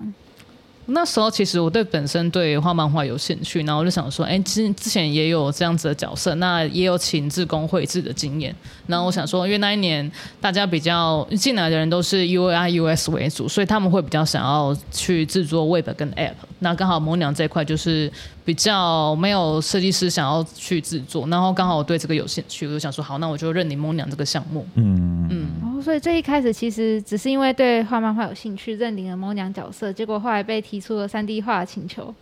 [0.87, 8.53] 那时候其实我对本身对画漫画有兴趣，然后我就想说，哎，之之前也有这样子的角色，那也有请志工绘制的经验。
[8.87, 16.33] 然后我想说，因为那一年大家比较进来的人都是 UI US 为主，所以他们会比较想要去制作 Web 跟 App。
[16.59, 18.11] 那刚好萌娘这块就是
[18.43, 24.65] 比较没有设计师想要去制作，然后刚好我对这个有兴趣，我就想说，好，那我就认领梦娘这个项目。
[24.75, 32.13] 嗯嗯，哦，所以最一开始其实只是因为对画漫画有兴趣，认领了猫娘角色，结果后来被提出了三 D 画的请求。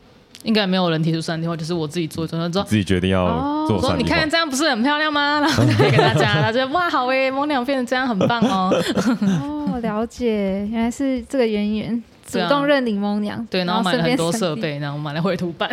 [0.43, 2.63] 应该没有人提出三天，或，就是我自己做，做做。
[2.63, 5.39] 自己决定要哦做说你看这样不是很漂亮吗？
[5.45, 8.71] 然后就给大家，他就哇好诶，萌娘变成这样很棒哦。
[9.73, 12.03] 哦，了解，原来是这个渊源。
[12.31, 15.67] 主动认领萌娘，对，然后买了很多设备，然后买了绘图板，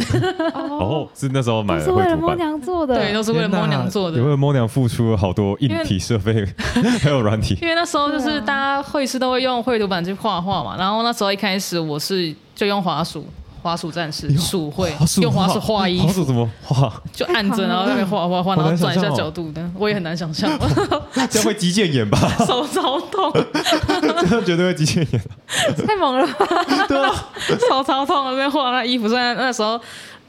[0.54, 2.36] 哦 哦，，是那时候买的是为了萌了绘图板。
[2.38, 4.24] 娘做的，对，都是为了天哪萌娘做的也。
[4.24, 6.46] 为了萌娘付出了好多硬体设备，
[7.02, 7.58] 还有软体。
[7.60, 13.26] 因为那时候就是大家绘师都会用绘图板去画画嘛，然后那时候一开始我是就用滑鼠，
[13.66, 17.02] 滑鼠战士鼠会，用滑鼠画衣服，花鼠怎么画？
[17.12, 20.48] 就按着然后在那边画画画，然后转一下角度的，我也很难想象，
[21.28, 22.16] 这样会肌腱炎吧？
[22.46, 23.32] 手超痛，
[24.22, 25.20] 这样绝对会肌腱炎。
[25.84, 26.46] 太猛了吧？
[27.68, 29.80] 手超痛，那边画那衣服，虽然那时候。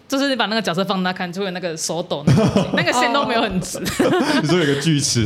[0.07, 3.79] 就是你把那个角色放大看，就会有那个手抖那个 那个线都没有很直。
[4.41, 5.25] 你说有个锯齿，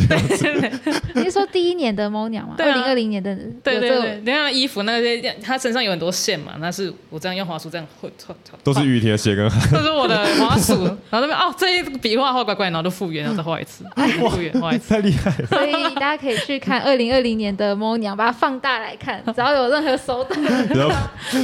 [1.16, 2.56] 你是说第一年的猫娘吗？
[2.58, 8.12] 对啊二零二零年的，对对对，你看衣服那些，他身上有很多线嘛，那是我这样用滑鼠这样会，
[8.64, 9.60] 都是雨贴写跟汗。
[9.72, 13.84] 这是我的滑鼠，然后那边哦，这一笔画画怪怪，然后就复原，然后再画一次，
[14.20, 14.90] 复原画一次。
[14.90, 15.48] 太厉害了！
[15.48, 20.36] 所以大家可以去看二零二零年的猫娘，把它放大来看，只要有任何手抖，
[20.74, 20.96] 然后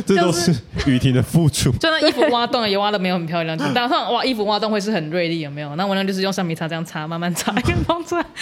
[0.05, 0.53] 这都是
[0.85, 1.71] 雨婷的付出。
[1.73, 5.75] 就那衣服挖洞也挖的没有很漂亮，就打算哇衣服挖洞会是很锐利，有没有？
[5.75, 7.53] 那我那就是用橡皮擦这样擦，慢慢擦，
[7.87, 8.25] 弄出来。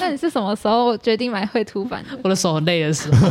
[0.00, 2.18] 那你是什么时候决定买绘图板的？
[2.22, 3.28] 我的手很累的时候，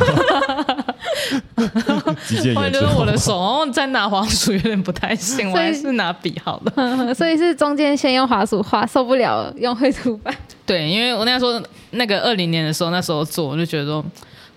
[2.55, 6.73] 我觉得我的手哦再拿滑鼠有点不太行， 我还是拿笔好了。
[7.13, 10.33] 所以是中间先用滑鼠画，受不了了用绘图板。
[10.65, 14.03] 对，因为我那时候那个二零年的时候，那时候做，我就觉得说，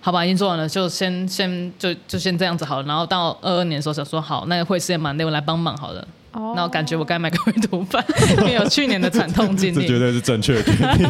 [0.07, 2.87] 好吧，已经做完了，就先先就就先这样子好了。
[2.87, 5.99] 然后到二二年的时候想说，好，那个会师也蛮累，我来帮忙好了。
[6.31, 8.01] 哦那我感觉我该买个绘图板，
[8.39, 9.99] 因为有去年的惨痛经历这绝历。
[9.99, 11.09] 对是正确的决定。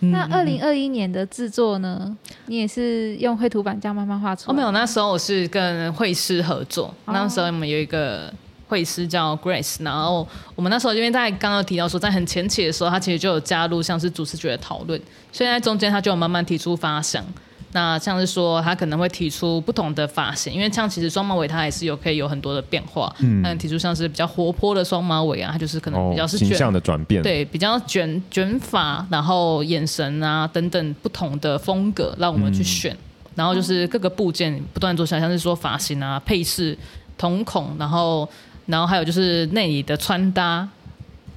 [0.00, 2.14] 那二零二一年的制作呢？
[2.44, 4.56] 你也是用绘图板这样慢慢画出哦，来？
[4.58, 8.30] 没有，那时候我是跟绘师合作，那时候我们有一个
[8.68, 15.00] 绘师叫 Grace，然后我们那时候因为在刚刚提到说，在很前期的时候，他其实就有加入像是主持觉的讨论，
[15.32, 17.24] 所以在中间他就有慢慢提出发想。
[17.72, 23.14] 那像是说，他可能会提出不同的发型，因为像其实双马尾它还是有可以有很多的变化。
[23.18, 27.22] 嗯，那提出像是比较活泼的双马尾啊，它就是可能比较是形卷象的转变。
[27.22, 32.96] 对，比较卷卷发，然后眼神啊等等不同的风格，让我们去选。
[33.34, 36.76] 然后就是各个部件不断做下来，像是说发型啊、配饰、
[37.18, 38.26] 瞳孔，然后
[38.68, 40.68] 然后还有就是内里的穿搭。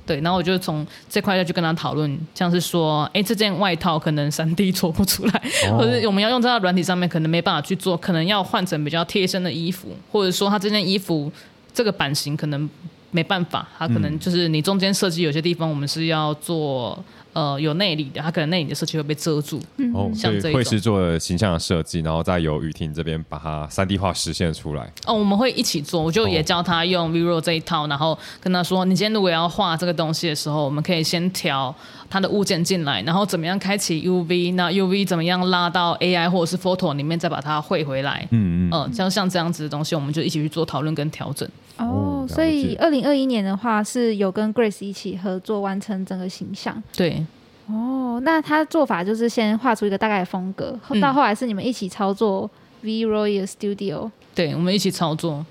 [0.04, 11.32] 对，然后我就从这块再去跟他讨论，像是说，哎，这件外套可能三 D 做不出来，哦或者我们要用在它软体上面，可能没办法去做，可能要换成比较贴身的衣服，或者说它这件衣服
[11.72, 12.68] 这个版型可能
[13.12, 17.02] 没办法，它可能就是你中间设计有些地方我们是要做
[17.34, 19.58] 呃有内里的，它可能内里的设计会被遮住。
[19.94, 24.92] 哦，所以像这一种会是做了形象的设计，然后再由雨婷这边把它三 D 化实现出来。
[25.06, 31.74] 哦，我们会一起做，我就也教他用 Vero 这一套，然后跟他说，你今天如果要画这个东西的时候，我们可以先调
[32.12, 38.28] 它的物件进来，然后怎么样开启 UV，那 UV 怎么样拉到 AI 或者是 Photo 里面再把它汇回来。
[38.32, 41.48] 嗯嗯，嗯，像像这样子的东西，我们就一起去做讨论跟调整。
[41.78, 41.86] 哦
[42.22, 46.84] 哦，所以二零二一年的话是有跟 Grace 一起合作完成整个形象。
[46.96, 47.26] 对，
[47.68, 52.50] 哦，那他做法就是先画出一个大概的风格，到后来是你们一起操作
[52.82, 54.12] V Royal Studio。
[54.36, 55.46] 对，我们一起操作。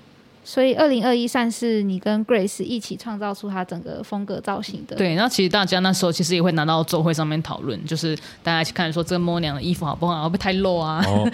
[0.51, 11.25] 所以二零二一算是你跟 Grace 一起创造出他整个风格造型的。，对，那其实大家那时候其实也会拿到周会上面讨论，就是大家去看说这个摸娘的衣服好不好，会不会太露啊、哦，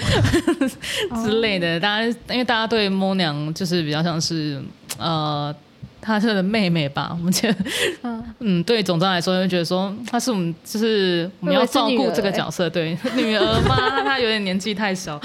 [1.25, 1.79] 之类的。
[1.79, 4.61] 大家因为大家对摸娘就是比较像是
[4.99, 5.51] 呃。
[5.99, 7.09] 她是的妹妹吧？
[7.11, 7.57] 我们觉得，
[8.03, 13.75] 嗯， 嗯，对总章来说，就觉得说她是我们，就是我们要照顾这个角色，对 女儿嘛，
[14.05, 15.19] 她有点年纪太小，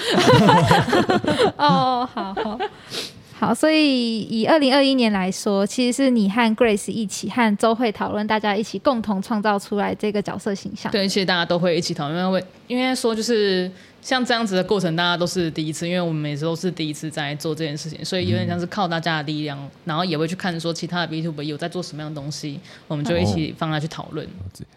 [1.56, 2.58] 哦，好好
[3.42, 10.92] 好，所以以二零二一年来说，其实是你和 Grace 一起和周慧讨论，大家一起共同创造出来这个角色形象。
[10.92, 13.68] 对，其实大家都会一起讨论，因为因为说就是
[14.00, 24.24] 像这样子的过程，大家都是第一次，因为我们每次都是第一次在做这件事情，所以有点像是靠大家的力量，然后也会去看说其他的 B t u b 有在做什么样的东西，我们就一起放下去讨论。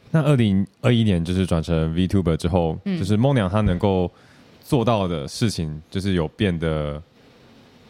[0.09, 4.09] 那二零二一年就是转成 VTuber 之后，嗯就是梦娘她能够
[4.63, 6.99] 做到的事情，就是有变得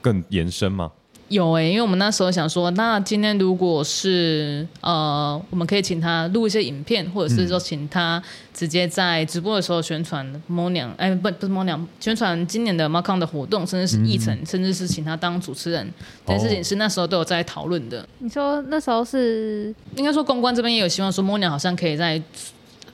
[0.06, 0.91] 更延伸吗？
[1.28, 8.22] 有诶、因为我们那时候想说，那今天如果是呃，我们可以请他录一些影片，或者是说请他
[8.54, 15.91] 直接在直播的时候宣传猫娘，哎、不不是猫娘，宣传今年的 m a c o n 的活动，甚至是议程，甚至是请他当主持人，
[16.28, 18.08] 这件事情是那时候都有在讨论的。
[18.20, 22.22] 你说那时候是应该说公关这边也有希望说，猫娘好像可以在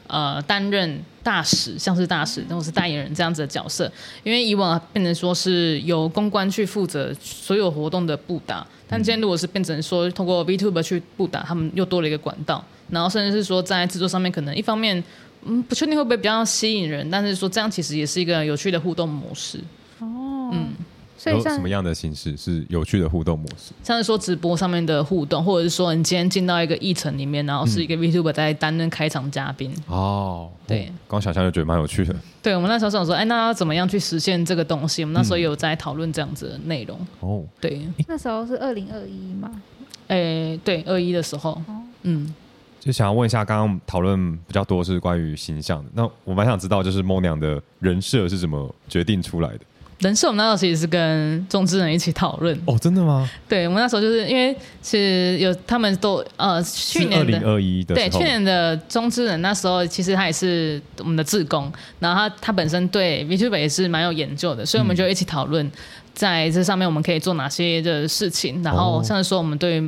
[0.08, 3.92] 呃担任大使，像是大使或是代言人这样子的角色，
[4.24, 15.04] 因为以往变成说是由公关去负责所有活动的布达，但今天如果是变成说通过 VTuber 去布达，他们又多了一个管道，然后甚至是说在制作上面可能一方面。
[15.44, 19.58] 嗯，不确定会不会比较吸引人，但是说这样其实也是一个有趣的互动模式。
[19.98, 20.70] 哦嗯，
[21.22, 23.74] 所以像有什么样的形式是有趣的互动模式？
[23.84, 29.72] 像是说直播上面的互动，或者是说你今天进到一个议程里面，然后是一个 VTuber 在担任开场嘉宾。
[29.86, 32.16] 哦，对哦光想象就觉得蛮有趣的。
[32.42, 35.04] 对，我们那时候想说，哎，那要怎么样去实现这个东西？
[35.04, 37.00] 我们那时候也有在讨论这样子的内容。
[37.20, 39.52] 哦，对，那时候是二零二一嘛，
[40.08, 41.62] 哎，对，二一的时候，
[42.02, 42.34] 嗯，
[42.80, 49.60] 就想要问一下，刚刚讨论比较多是关于形象的，那我蛮想知道，就是梦娘的人设是怎么决定出来的？
[50.02, 52.60] 人事我们那时候其实是跟中之人一起讨论。
[52.66, 53.30] 哦，真的吗？
[53.48, 65.72] 对，我们那时候就是因为其实有他们都呃去年的零二一的，对，去年的中之人那时候，其实他也是我们的志工，然后他他本身对 VTuber 也是蛮有研究的，所以我们就一起讨论
[66.16, 68.64] 在这上面我们可以做哪些的事情。
[68.64, 69.80] 然后哦像是说，我们对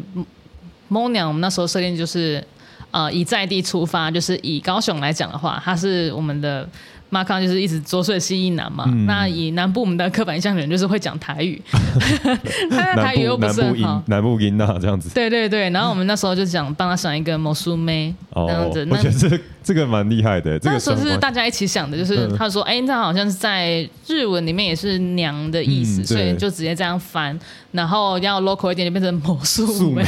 [0.92, 2.46] Mo 娘，我们那时候设定就是
[2.92, 6.70] 呃以在地出发，就是以高雄来讲的话，他是我们的。
[7.14, 11.62] 马康就是一直作祟西一男嘛，嗯那以南部我们的刻板印象人就是会讲台语，
[12.70, 15.10] 他的台语又不是很好，南部音呐这样子。
[15.14, 27.38] 对对对，然后我们那时候就想帮他想一个魔术妹哦这样子，，我那觉得这这个蛮厉害的，这那时候是大家一起想的，就是嗯他说，哎、这好像是在日文里面也是娘的意思，嗯所以就直接这样翻，
[27.72, 30.04] 然后要 local 一点就变成魔术梅，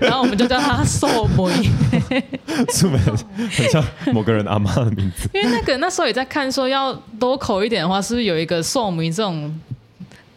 [0.00, 1.70] 然后我们就叫她寿梅，
[2.70, 2.98] 素梅
[3.50, 5.28] 很像某个人阿妈的名字。
[5.34, 9.54] 因为那个那时候也在看说要 local 一点的话，是不是有一个寿梅这种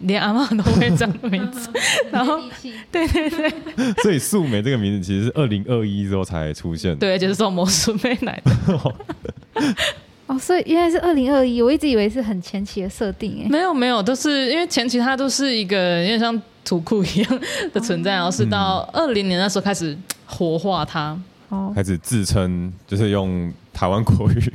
[0.04, 1.70] 连阿妈都会这样的名字？
[2.12, 2.39] 然后
[2.91, 3.51] 对对对
[4.04, 6.97] 所以素梅这个名字其实是二零二一之后才出现的。
[6.97, 8.93] 对，就是说魔术妹来的，
[10.28, 13.49] 哦，所以原来是二零二一，我一直以为是很前期的设定哎。
[13.49, 17.41] 没有没有，都是因为前期它都是一个有点像图库一样
[17.74, 21.20] 的存在，然后是到二零年那时候开始活化它。
[21.49, 24.54] 哦，开始自称就是用台湾国语，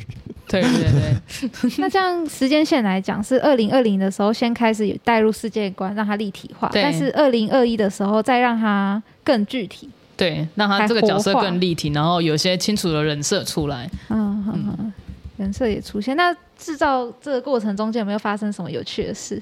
[0.48, 9.88] 对对对， 那这样时间线来讲，是二零二零的时候先开始有带入世界观，让它立体化，但是二零二一的时候再让它更具体。
[10.16, 13.88] 对，让他这个角色更立体，然后有些清楚的人设出来。
[14.08, 14.92] 嗯嗯嗯，
[15.36, 16.16] 人设也出现。
[16.16, 19.40] 那制造这个过程中间有没有发生什么有趣的事？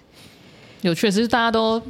[0.82, 1.80] 有趣的是，大家都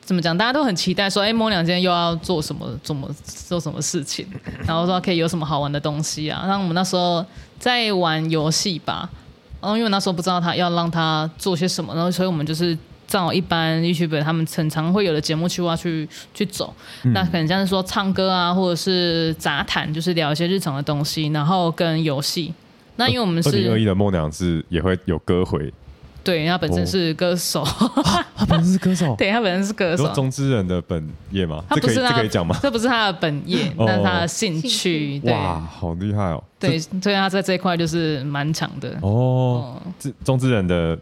[0.00, 0.34] 怎么讲？
[0.38, 4.26] 大家都很期待说，哎，摸两今天又要做什么，怎么做什么事情，
[4.66, 6.44] 然后说可以有什么好玩的东西啊。
[6.46, 7.22] 然后我们那时候
[7.62, 9.08] 在玩游戏吧，
[9.60, 12.76] 然后因为那时候不知道他要让他做些什么，然后所以我们就是。
[13.04, 16.74] 照一般 YouTuber 他们很常会有的节目去挖去去走，
[17.12, 22.54] 那可能像是说唱歌啊，或者是杂谈，就是聊一些日常的东西，然后跟游戏。
[22.96, 25.70] 那因为我们二零二是一的梦娘是也会有歌回，
[26.24, 27.64] 对，他本身是歌手，
[28.36, 31.62] 他本身是歌手，对他本身是歌手，中之人的本业吗？
[31.70, 32.56] 这可以他不是他这可以讲吗？
[32.62, 35.18] 这不是他的本业，哦那是他的兴趣。
[35.20, 36.42] 对哇，好厉害哦！
[36.58, 38.90] 对，所以他在这一块就是蛮强的。
[39.00, 40.98] 哦，哦，这中之人的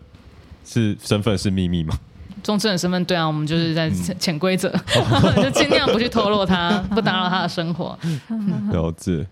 [0.64, 1.98] 是身份是秘密吗？
[2.42, 4.72] 中之人身份，对啊，我们就是在嗯潜潜规则，
[5.42, 7.98] 就尽量不去透露他， 不打扰他的生活。
[8.72, 9.26] 了解。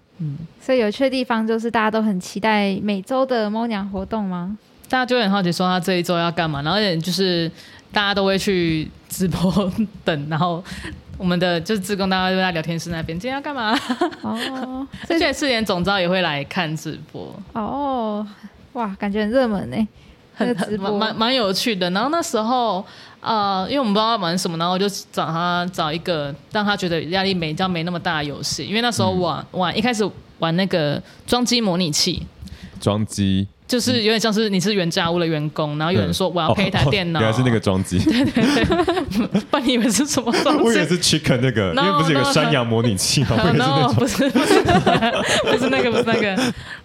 [0.60, 4.58] 所以有趣的地方就是大家都很期待每周的猫娘活动吗？
[4.88, 7.50] 大家就会很好奇说他这一周要干嘛，然后也就是
[7.92, 9.72] 大家都会去直播
[10.04, 10.62] 等，然后
[11.16, 13.78] 我们的就是志工大家就在聊天室那边，今天要干嘛？
[14.22, 18.26] 哦， 而且是连总招也会来看直播，哦，
[18.74, 19.88] 哇，感觉很热门呢，
[20.34, 21.90] 很个直播很蛮蛮蛮有趣的。
[21.90, 22.84] 然后那时候，
[23.20, 28.64] 呃，因为我们不知道要玩什么，然后我就找他找一个让他觉得压力没这样没那么大的游戏。
[28.64, 30.08] 因为那时候玩、玩一开始
[30.38, 32.24] 玩那个装机模拟器，
[32.80, 38.64] 装机，就是有点像是你是原家屋的员工，然后有人说我要配一台电脑，哦原来是那个装机，对 对对。
[39.50, 40.58] 不然你以为是什么东西？
[40.64, 43.34] 我以为是 chicken 那个，因为不是有个山羊模拟器不
[44.06, 44.64] 是不是
[45.44, 46.22] 不是那个不是那个。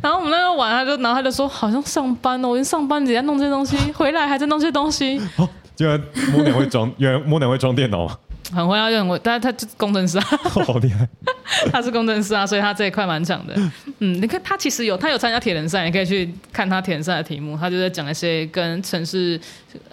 [0.02, 6.00] 然后我们那个玩，他就然后他就说好像上班哦，我已经上班，你在弄这些东西，回来还在弄这些东西，哦居然
[6.34, 8.18] 摸娘会装，原来摸娘会装电脑吗？
[8.54, 10.24] 很会啊，就很会，但是他就是工程师啊。
[10.66, 11.08] 好厉害！
[11.72, 13.54] 他是工程师啊，所以他这一块蛮强的。
[14.00, 19.40] 嗯，你看他其实有他有参加铁人赛，你可以去看他铁人赛的题目，他就在讲一些跟城市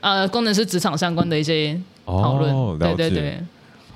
[0.00, 2.54] 呃工程师职场相关的一些讨论。
[2.54, 2.94] 哦，了解。
[2.96, 3.40] 对对对，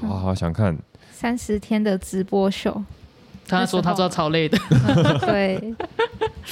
[0.08, 0.76] 哇，好想看。
[1.12, 2.82] 三十天的直播秀，
[3.48, 4.58] 他说他知道超累的。
[5.20, 5.74] 对，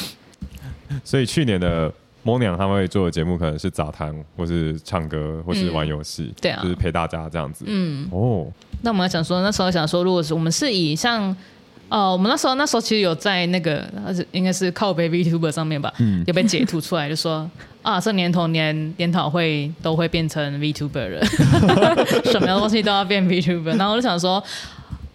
[1.04, 1.92] 所以去年的
[2.22, 7.64] 摸娘他们会做的节目可能是杂谈，或是唱歌，或是玩游戏，对啊就是陪大家这样子。
[7.68, 8.46] 嗯，哦，
[8.82, 11.34] 那我们想说，那时候想说，如果是我们是以像。
[11.88, 13.86] 哦，我们那时候那时候其实有在那个，
[14.30, 17.46] 应该是靠北 VTuber 上面吧，嗯有被截图出来，就说
[17.82, 21.22] 啊，这年头年研讨会都会变成 VTuber 了，
[22.32, 23.76] 什么东西都要变 VTuber。
[23.76, 24.42] 然后我就想说，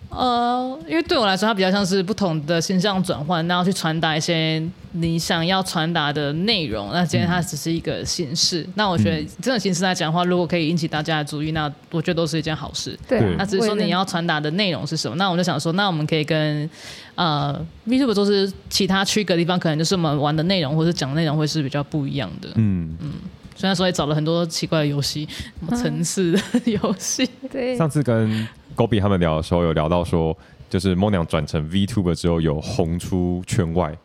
[0.09, 4.61] 呃，因为对我来说，它比较像是不同的形象转换，然后去传达一些
[4.93, 6.89] 你想要传达的内容。
[6.93, 8.65] 那今天它只是一个形式。
[8.75, 12.97] 那我觉得这种形式来讲的话，如果可以引起大家的注意，那我觉得都是一件好事。
[13.07, 15.15] 对啊那只是说你要传达的内容是什么。
[15.17, 16.69] 那我就想说，那我们可以跟
[17.15, 22.49] 呃 YouTube 都是其他区隔的地方，可能就是我们玩的内容或者讲的内容会是比较不一样的。
[22.55, 23.11] 嗯，嗯。
[23.55, 27.27] 虽然说也找了很多奇怪的游戏，什么城市的游戏。
[27.51, 28.47] 对，上次跟
[28.77, 30.37] Gobi 他们聊的时候，有聊到说，
[30.69, 33.97] 就是梦娘转成 VTuber 之后，有红出圈外。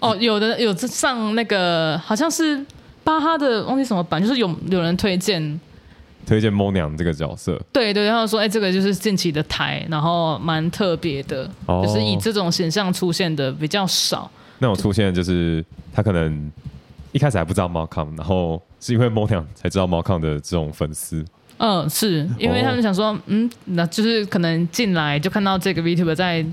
[0.00, 2.64] 哦，有的有上那个好像是
[3.04, 5.60] 巴哈的忘记什么版，就是有有人推荐，
[6.26, 14.30] 推荐梦娘这个角色，对对，然后说哎，这个就是近期的台，然后蛮特别的，哦就是以这种形象出现的比较少。
[14.58, 16.50] 那种出现就是他可能
[17.12, 21.24] 一开始还不知道 Malcolm，然后是因为梦娘才知道 Malcolm 的这种粉丝。
[21.66, 26.44] 嗯，是因为他们想说，嗯，那就是可能进来就看到这个 VTuber 在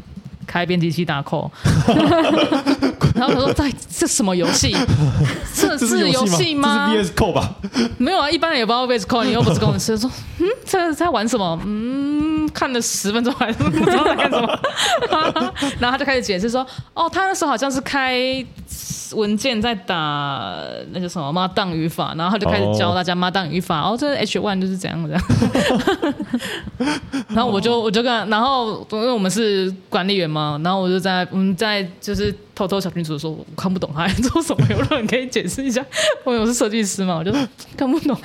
[0.48, 1.50] 开编辑器打 call，
[3.16, 4.74] 然后他说在这什么游戏？
[5.54, 6.90] 这是游戏吗？
[6.94, 7.56] 这是 VS Code 吧？
[7.98, 10.10] 没有啊，一般人也不知道 VS Code，你又不是工程师，说
[10.40, 11.60] 嗯，这在玩什么？
[11.66, 14.60] 嗯，看了十分钟还是不知道在干什么，
[15.80, 18.18] 然后他就开始解释说，哦，他那时候好像是开
[19.14, 19.96] 文件在打
[20.92, 25.22] 那个什么 Markdown 语法，然后他就开始教大家 Markdown 语法， 哦，这个 H one 就是怎样怎样。
[27.30, 35.86] 然后我就我就跟，然后因为我们是管理员嘛，然后我就在我们在就是偷偷小群组说，我看不懂他在做什么，有人可以解释一下？
[36.24, 37.32] 我我是设计师嘛，我就
[37.78, 38.18] 看不懂。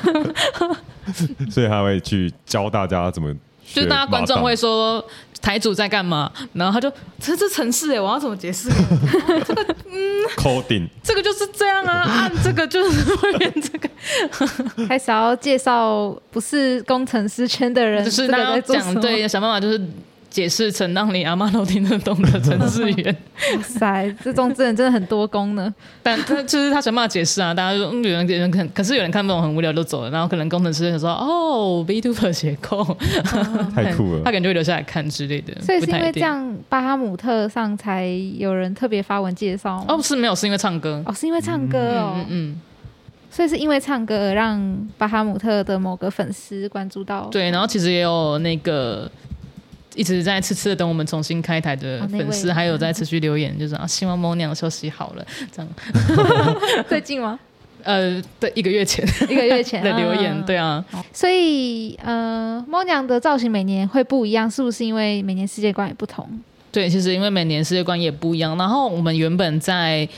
[1.51, 3.35] 所以他会去教大家怎么。
[3.73, 5.05] 就是大家观众会说
[5.43, 6.91] 台主在干嘛，然后他就
[7.21, 8.69] 这这城市哎，我要怎么解释？
[10.37, 13.89] coding，这个就是这样啊，按这个就是会变这个，
[14.89, 19.81] 开始要介绍不是工程师圈的人，就是大家讲对，想办法就是
[20.37, 23.16] 解释成让你阿妈都听得懂的程式语言。
[23.57, 25.72] 哇塞，这种真的真的很多功能。
[26.03, 30.11] 但他就是他想办法解释啊，大家就说、嗯、有人有人看，可是有人看不懂，很无聊就走了。
[30.11, 32.84] 然后可能工程师就说哦，VTuber 结构，
[33.74, 34.30] 太酷了他。
[34.30, 35.59] 可能就会留下来看之类的。
[35.62, 38.07] 所以是因为这样，巴哈姆特上才
[38.37, 41.03] 有人特别发文介绍吗哦，是没有，是因为唱歌。
[41.07, 42.61] 哦，是因为唱歌哦，嗯嗯，
[43.30, 47.26] 所以是因为唱歌而让巴哈姆特的某个粉丝关注到。
[47.32, 47.51] 对。
[47.51, 49.11] 然后其实也有那个
[49.97, 55.68] 一直在痴痴的等我们重新开台的粉丝，还有在持续留言，就是啊，希望猫娘休息好了，这样。
[56.88, 57.38] 最近吗？
[57.82, 66.28] 呃，对，一个月前 一个月前的留言，嗯对啊，所以呃，猫娘的造型每年会不一样，是不是因为每年世界观也不同？
[66.72, 70.09] 对，其实因为每年世界观也不一样，然后我们原本在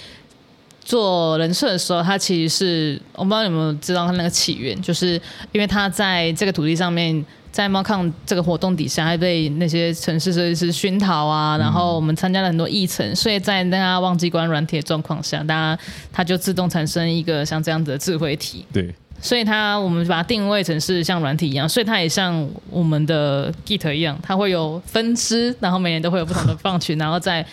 [0.82, 5.20] 做人设的时候，它其实是我不知道你有没有知道它那个起源，就是
[5.52, 7.24] 因为它在这个土地上面。
[7.50, 15.82] 在猫抗这个活动底下，还被那些城市设计师熏陶啊，然后我们参加了很多议程，所以在大家忘记关软体的状况下，大家
[16.12, 27.44] 它就自动产生一个像这样子的智慧体，对，所以它我们把它定位成是像软体一样，所以它也像我们的 Git 一样，它会有分支，然后每年都会有不同的放群，然后在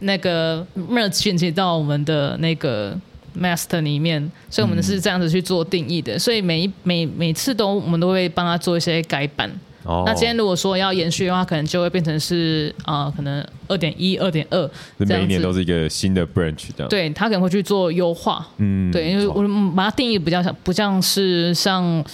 [0.00, 2.98] 那个 merge 讯息到我们的那个
[3.38, 4.20] master 里面，
[4.50, 9.50] 所以我们是这样子去做定义的，所以每一每每次都我们都会帮他做一些改版。
[9.84, 10.04] 哦。
[10.06, 14.56] 那今天如果说要延续的话，可能就会变成是啊、呃可能二点一、二点二
[14.98, 15.14] 这样子。
[15.14, 15.52] 每一年都。
[15.52, 18.90] 是一个新的 branch 这样。，对他可能会去做优化，嗯。
[18.90, 22.04] 对，因为我们把它定义比较像，不像是像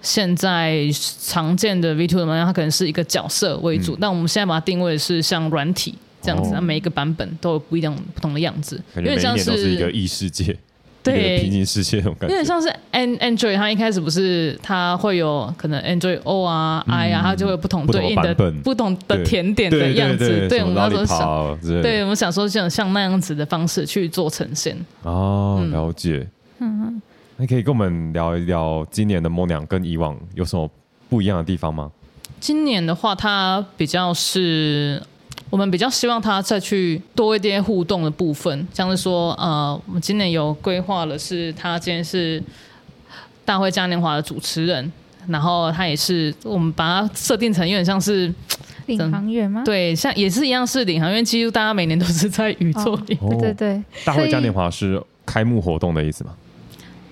[0.00, 0.88] 现在
[1.20, 10.56] 常见的 V two 那样，它可能是一个角色为主，但我们现在把它定位是像软体这样子，那每一个版本都有不一样不同的样子，因为每一有点像年都是一个异世界，
[11.12, 12.34] 对平行世界那种感觉。
[12.34, 20.28] 有点像是 An Android，它一开始不是它会有可能 Android O 啊、I 啊，它就会有不同嗯不同的对应的版本不同的甜点的对样子。
[20.28, 24.76] 对对，我们那时候想，对我们想说像像那样子的方式去做呈现。
[25.02, 26.26] 哦，嗯了解。
[26.58, 27.00] 嗯，
[27.36, 30.70] 那可以跟我们聊一聊今年的梦娘跟以往有什么
[31.08, 31.90] 不一样的地方吗？
[32.40, 35.02] 今年的话，它比较是
[35.48, 42.42] 我们比较希望他再去多一点互动的部分，像是说，呃，我们今年有规划了，是他今天是
[43.44, 44.92] 大会嘉年华的主持人，
[45.28, 48.32] 然后他也是我们把它设定成有点像是
[48.86, 49.62] 领航员吗？
[49.64, 53.14] 对，像也是一样是领航员，几乎大家每年都是在宇宙里。
[53.30, 56.32] 对对对，大会嘉年华华是开幕活动的意思吗？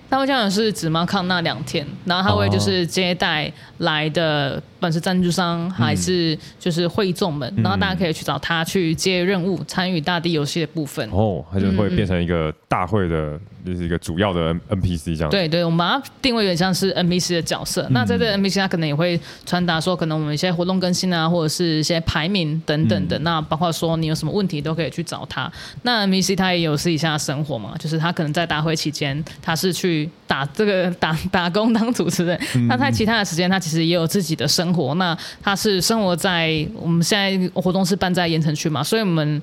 [0.07, 11.09] 大会嘉年华是指猫康那两天，然后他会就是接待来的不管是赞助商还是就是会众们，然后大家可以去找他去接任务，参与大地游戏的部分。
[11.11, 15.29] 哦，他就会变成一个大会的，就是一个主要的 N P C 这样。
[15.29, 17.87] 对对，我们把它定位有点像是 NPC 的角色。
[17.91, 23.17] 那在这个 NPC，他可能也会传达说，可能我们一些活动更新啊，或者是一些排名等等的。
[23.19, 25.51] 那包括说你有什么问题都可以去找他。
[25.83, 32.39] 那 NPC 他也有私底下的生活嘛，就是他可能在大会期间，他是去打这个打打工当主持人。
[32.67, 34.93] 那在其他的时间，他其实也有自己的生活。
[34.95, 39.41] 那他是生活在我们现在活动是办在盐城区嘛，所以我们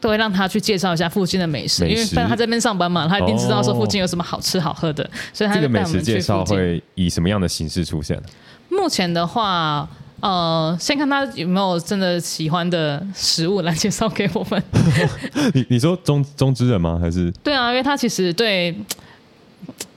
[0.00, 6.44] 都会让他去介绍一下附近的美食，因为他这边上班嘛，他一定知道说哦附近有什么好吃好喝的，所以他这个美食介绍。
[6.44, 8.20] 会以什么样的形式出现？
[8.68, 9.88] 目前的话，
[10.20, 14.62] 呃，先看他有没有真的喜欢的食物来介绍给我们。
[15.54, 16.98] 你你说中中之人吗？
[17.00, 18.76] 还是对啊，因为他其实对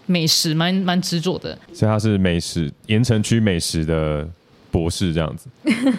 [0.08, 1.55] 美食蛮蛮执着的。
[1.72, 4.28] 所以他是美食盐城区美食的
[4.72, 5.47] 博士这样子？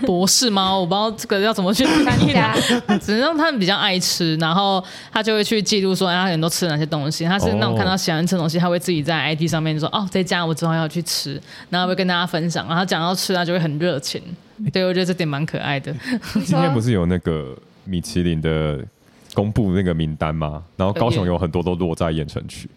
[0.04, 0.76] 博士吗？
[0.76, 2.80] 我不知道这个要怎么去翻译家它。
[2.86, 4.82] 他只能让他们比较爱吃，然后
[5.12, 7.24] 他就会去记录说，哎，他很多吃了哪些东西。
[7.24, 11.40] 他是那种哦看到喜欢吃的东西，他会自己在 ID 上面就说，哦，这家我之后要去吃，
[11.70, 12.68] 然后会跟大家分享。
[12.68, 14.22] 然后讲到吃，他就会很热情。
[14.72, 15.94] 对，我觉得这点蛮可爱的。
[16.34, 18.78] 今天不是有那个米其林的
[19.34, 20.62] 公布那个名单吗？
[20.76, 22.68] 然后高雄有很多都落在盐城区，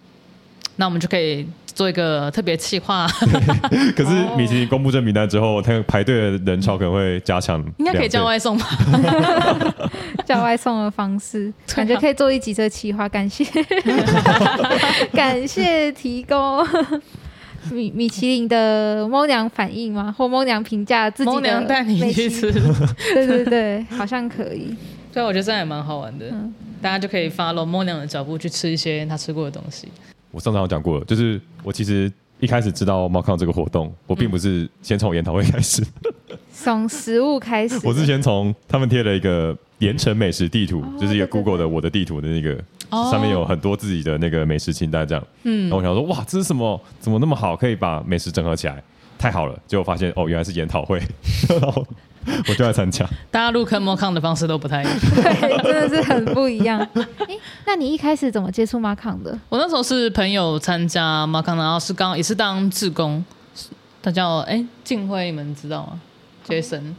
[0.81, 3.05] 那我们就可以做一个特别企划，
[3.95, 8.65] 可是米其林公布这名单之后，他排队的人潮可能会加强，应该可以叫外送吧？
[10.25, 13.45] 叫外送的方式，感觉可以做一集这企划，感谢
[15.13, 16.65] 感谢提供
[17.69, 20.11] 米米其林的猫娘反应吗？
[20.17, 22.51] 或猫娘评价自己猫娘带你去吃，
[23.13, 24.75] 对对对，好像可以。
[25.13, 26.25] 对，我觉得这样也蛮好玩的。
[26.31, 26.51] 嗯
[26.81, 29.87] 大家就可以 follow 猫娘的脚步去吃一些她吃过的东西。
[30.31, 35.83] 我上次有讲过了，就是我其实一开始知道猫康这个活动，我并不是先从研讨会开始，
[36.53, 42.57] 从食物开始， 我是先从他们贴了一个盐城美食地图，就是一个 Google 的我的地图的那个，
[42.89, 45.23] 哦上面有很多自己的那个美食清单这样。
[45.43, 46.79] 嗯，然后我想说，哇，这是什么？
[46.99, 48.81] 怎么那么好，可以把美食整合起来？
[49.17, 49.59] 太好了！
[49.67, 50.99] 结果发现哦，原来是研讨会，
[51.47, 51.85] 然后
[52.49, 53.05] 我就来参加。
[53.29, 54.99] 大家入坑 m o c o n 的方式都不太一样。
[55.15, 56.79] 对，真的是很不一样。
[57.27, 59.37] 诶，那你一开始怎么接触马康的？
[59.49, 63.23] 我那时候是朋友参加 m o c o n 然后是刚也是当志工，
[64.01, 65.99] 他叫哎静辉，你们知道吗
[66.47, 66.93] ？Jason，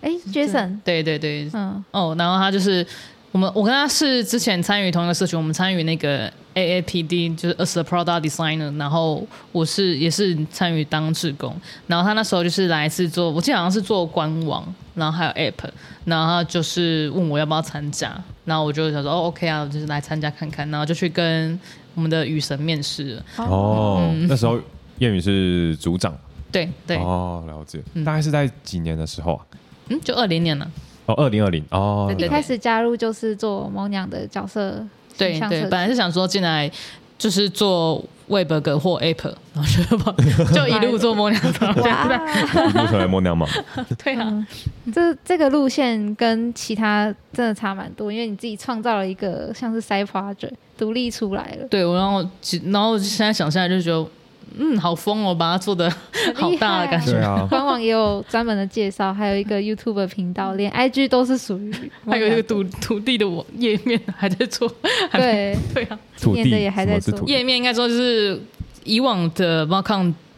[0.00, 2.86] 哎，Jason，对对对，嗯，哦，然后他就是
[3.32, 11.54] 我们，我跟他是之前参与同一个社群，我们参与那个 AAPD，就是 As a Product Designer，然后我是也是参与当志工，
[11.86, 15.68] 然后他那时候就是来是做，我记得好像是做官网，然后还有 App，
[16.06, 21.60] 然后他就是问我要不要参加，然后我就想说哦 OK 啊，就是来参加看看，然后就去跟
[21.94, 24.56] 我们的雨神面试了，哦，那时候
[24.98, 26.16] 谚语是组长。
[26.52, 27.82] 对对，哦，了解。
[28.02, 29.44] 大概是在几年的时候啊？
[29.90, 30.70] 嗯，就二零年了，
[31.04, 31.62] 哦，二零二零。
[31.70, 34.82] 哦，对一开始加入就是做猫娘的角色，
[35.16, 36.70] 对对，本来是想说进来
[37.18, 40.12] 就是做 Web 格或 App，然后就把
[40.52, 41.90] 就一路做模两到现在。
[41.90, 43.46] 哇，目成为默娘嘛。
[44.02, 44.46] 对啊，
[44.92, 54.10] 这这个路线跟其他真的差蛮多，因为你自己创造了一个像是 side project 独立出来了，对，我然后其然后现在想下来就觉得，
[54.58, 55.90] 嗯，好疯哦，把它做的
[56.34, 57.18] 好大的感觉。
[57.18, 61.72] 啊，官网也有专门的介绍，还有一个 YouTube 频道，连 IG 都是属于
[62.06, 64.70] 还有一个土土土地的我页面还在做，
[65.12, 65.56] 对。
[65.74, 67.20] 对啊，土地今年的也还在做。
[67.26, 68.40] 页面应该说就是
[68.84, 69.82] 以往的 m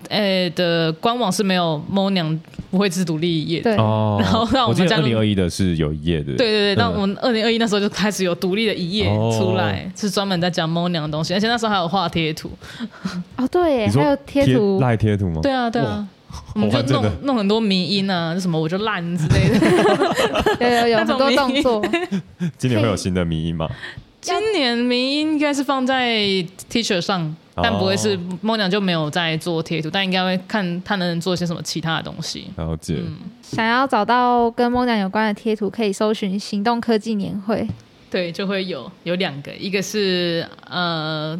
[0.08, 2.38] 呃的官网是没有 Mo 娘
[2.70, 3.74] 不会自独立页的。
[3.74, 12.50] 对，哦，然后让我们加入我记得二零二一的是有一页的，对对对，那嗯我们二零二一那时候就开始有独立的一页哦出来，是专门在讲 Mo 娘的东西，而且那时候还有画贴图。
[13.36, 15.40] 哦对耶，你说还有贴图，赖贴图吗？
[15.42, 16.06] 对啊，对啊，
[16.54, 19.66] 我们就弄完整弄很多迷音啊，就什么我就烂之类的。
[20.60, 21.82] 有有有很多动作，
[22.56, 23.68] 今年会有新的迷音吗？
[24.20, 26.16] 今年名音应该是放在
[26.68, 32.48] T 恤上，但不会是哦 Mo 娘就没有在做贴图，但应该会看他能做些什么其他的东西。
[32.56, 32.96] 了解。
[32.98, 37.66] 嗯想要找到跟猫娘有关的贴图，可以搜寻行动科技年会。
[38.10, 41.34] 对，就会有有两个，一个是呃，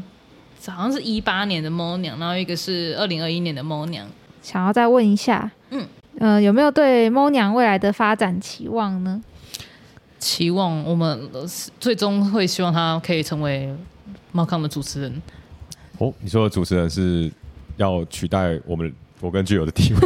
[0.66, 4.06] 好像是一八年的 Mo 娘，然后一个是二零二一年的 Mo 娘。
[4.40, 5.86] 想要再问一下，嗯
[6.18, 9.20] 呃，有没有对猫娘未来的发展期望呢？
[10.18, 11.44] 期望我们呃
[11.78, 13.74] 最终会希望他可以成为
[14.32, 15.22] 猫康的主持人。
[15.98, 17.30] 哦，你说的主持人是
[17.76, 20.00] 要取代我们我跟具有的地位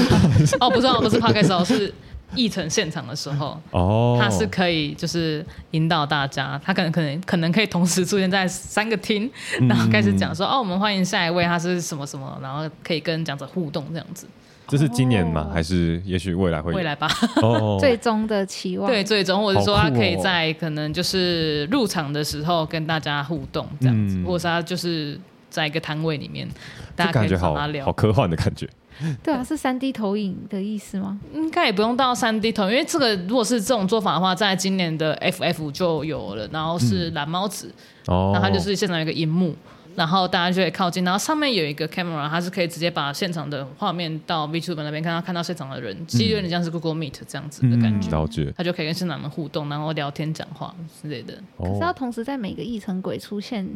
[0.60, 1.92] 哦，不是、哦，不是 podcast 哦，是
[2.34, 9.30] 议程现场的时候，哦，他是可以就是引导大家，他可能可能可能可以同时出现在三个厅，
[9.68, 14.26] 然后开始讲说、哦，我们欢迎下一位，他是什么什么，然后可以跟讲者互动这样子。
[14.70, 15.50] 这是今年吗？
[15.52, 17.08] 还是也许未来会有未来吧。
[17.42, 18.88] 哦， 最终的期望。
[18.88, 25.18] 对，最终或者说他可以在可能就是入场的时候跟大家互动这样子，嗯或者是他就是
[25.50, 26.48] 在一个摊位里面，
[26.94, 27.92] 大家可以感觉好找他聊好。
[27.92, 28.68] 科幻的感觉。
[29.24, 31.18] 对啊，是三 D 投影的意思吗？
[31.34, 37.74] 应该也不用到三 D 头，因为这个如果是这种做法的话，在今年的 FF 就有了，然后是蓝猫子，
[38.06, 39.56] 哦，然后它就是现场有一个荧幕。
[39.96, 48.52] 然后大家就会靠近，然后上面有一个 camera，它是可以直接把现场的画面到 VTuber 那边看到看到现场的人，其实有点像是 Google Meet 这样子的感觉，嗯了解。
[48.56, 51.34] 他就可以跟现场人互动，然后聊天讲话之类的。
[51.58, 53.66] 可是要哦，同时在每个议程轨出现，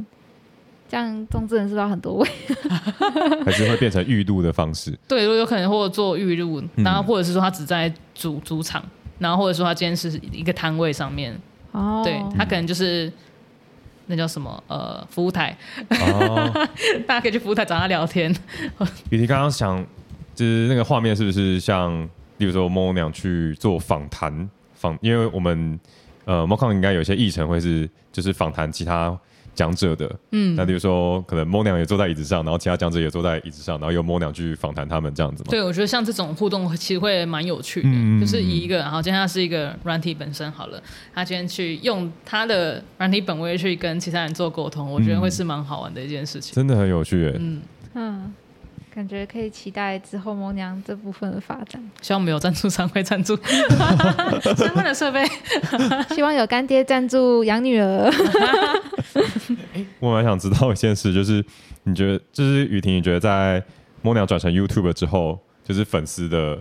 [0.89, 2.29] 这样中之人是不是很多位？
[3.45, 4.97] 还是会变成预录的方式。
[5.09, 6.85] 对，如果有可能或者做预录，嗯。
[6.85, 8.85] 然后或者是说他只在主主场，
[9.19, 11.37] 然后或者说他今天是一个摊位上面，
[11.73, 13.13] 哦，对他可能就是
[14.07, 15.57] 那叫什么呃服务台，
[15.91, 16.51] 哦，
[17.07, 18.35] 大家可以去服务台找他聊天。
[19.11, 19.85] 雨婷刚刚想，
[20.35, 22.03] 就是那个画面是不是像，
[22.39, 24.49] 例如说猫娘去做访谈？
[24.75, 25.79] 访，因为我们
[26.27, 29.19] 呃 o n 应该有些议程会是就是访谈其他
[29.55, 35.49] 讲者的，嗯那，比如说可能猫娘也坐在椅子上，然后其他讲者也坐在椅子上，然后由猫娘去访谈他们这样子嘛。
[35.51, 40.83] 对，我觉得像这种互动其实会蛮有趣的，嗯就是以一个，然后今天他是一个软体本身好了，
[41.15, 46.55] 他今天去用他的软体本位去跟其他人做沟通，我觉得会是蛮好玩的一件事情。
[46.55, 47.37] 真的很有趣耶。
[47.39, 47.63] 嗯，
[47.95, 48.35] 嗯，
[48.95, 51.83] 感觉可以期待之后萌娘这部分的发展。
[52.01, 53.37] 希望没有赞助商会赞助
[54.57, 55.25] 相关的设备。
[56.15, 58.09] 希望有干爹赞助养女儿。
[59.99, 61.45] 我蛮想知道一件事，就是
[61.83, 63.61] 你觉得，就是雨婷，你觉得在
[64.03, 66.61] 萌娘转成 YouTube 之后，就是粉丝的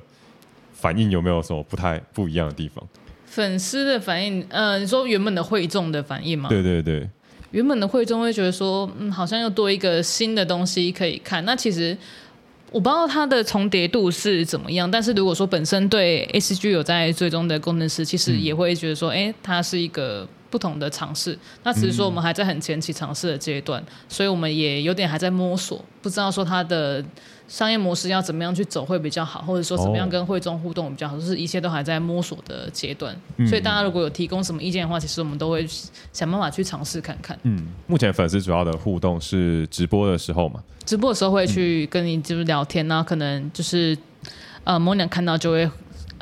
[0.74, 2.84] 反应有没有什么不太不一样的地方？
[3.26, 6.50] 粉丝的反应，呃，你说原本的会众的反应吗？
[6.50, 7.10] 对对对，
[7.52, 11.44] 原本的会众会觉得说，嗯，好像又多一个新的东西可以看。
[11.44, 11.98] 那其实
[12.74, 21.38] 我不知道它的重叠度是怎么样，但是如果说本身对 SG 有在追踪的工程师，其实也会觉得说，哎、它是一个不同的尝试。
[21.64, 27.06] 那只是说我们还在很前期尝试的阶段，所以我们也有点还在摸索，不知道说它的。
[27.48, 33.16] 商业模式要怎么样去走会比较好，或者说怎么样跟会中互动比较好，就是一切都还在摸索的阶段。
[33.48, 35.68] 所以大家如果有提供什么意见的话，其实我们都会
[36.12, 37.38] 想办法去尝试看看。
[37.44, 40.64] 嗯，目前粉丝主要的互动是直播的时候嘛？
[40.86, 43.98] 直播的时候会去跟你就是聊天，那可能就是
[44.64, 45.70] 呃，某娘看到就会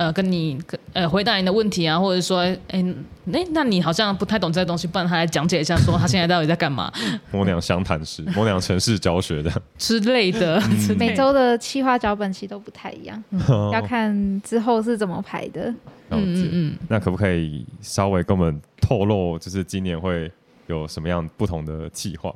[0.01, 0.59] 呃跟你
[0.93, 6.91] 呃回答你的问题啊，或者说哎哎、那你好像不太懂这些东西，不然他来讲解一下，说他现在到底在干嘛
[7.31, 10.59] 模娘详谈室，模娘城市教学的， 之类的。
[10.97, 13.23] 每周的企划脚本其实都不太一样，
[13.71, 15.65] 要看之后是怎么排的。
[16.09, 16.41] 了嗯解。
[16.43, 20.29] 嗯嗯，那可不可以稍微跟我们透露，就是今年会
[20.67, 22.33] 有什么样不同的计划？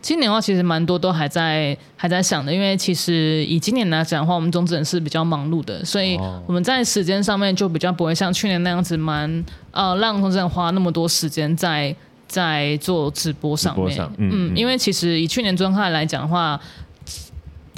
[0.00, 11.94] 今年的话其实蛮多都还在还在想的，因为其实以今年来讲的话，我们中职人是比较忙碌的，所以哦我们在时间上面就比较不会像去年那样子蛮呃让中职人花那么多时间在
[12.26, 13.90] 在做直播上面。
[13.90, 16.60] 上嗯嗯，嗯因为其实以去年状态来讲的话。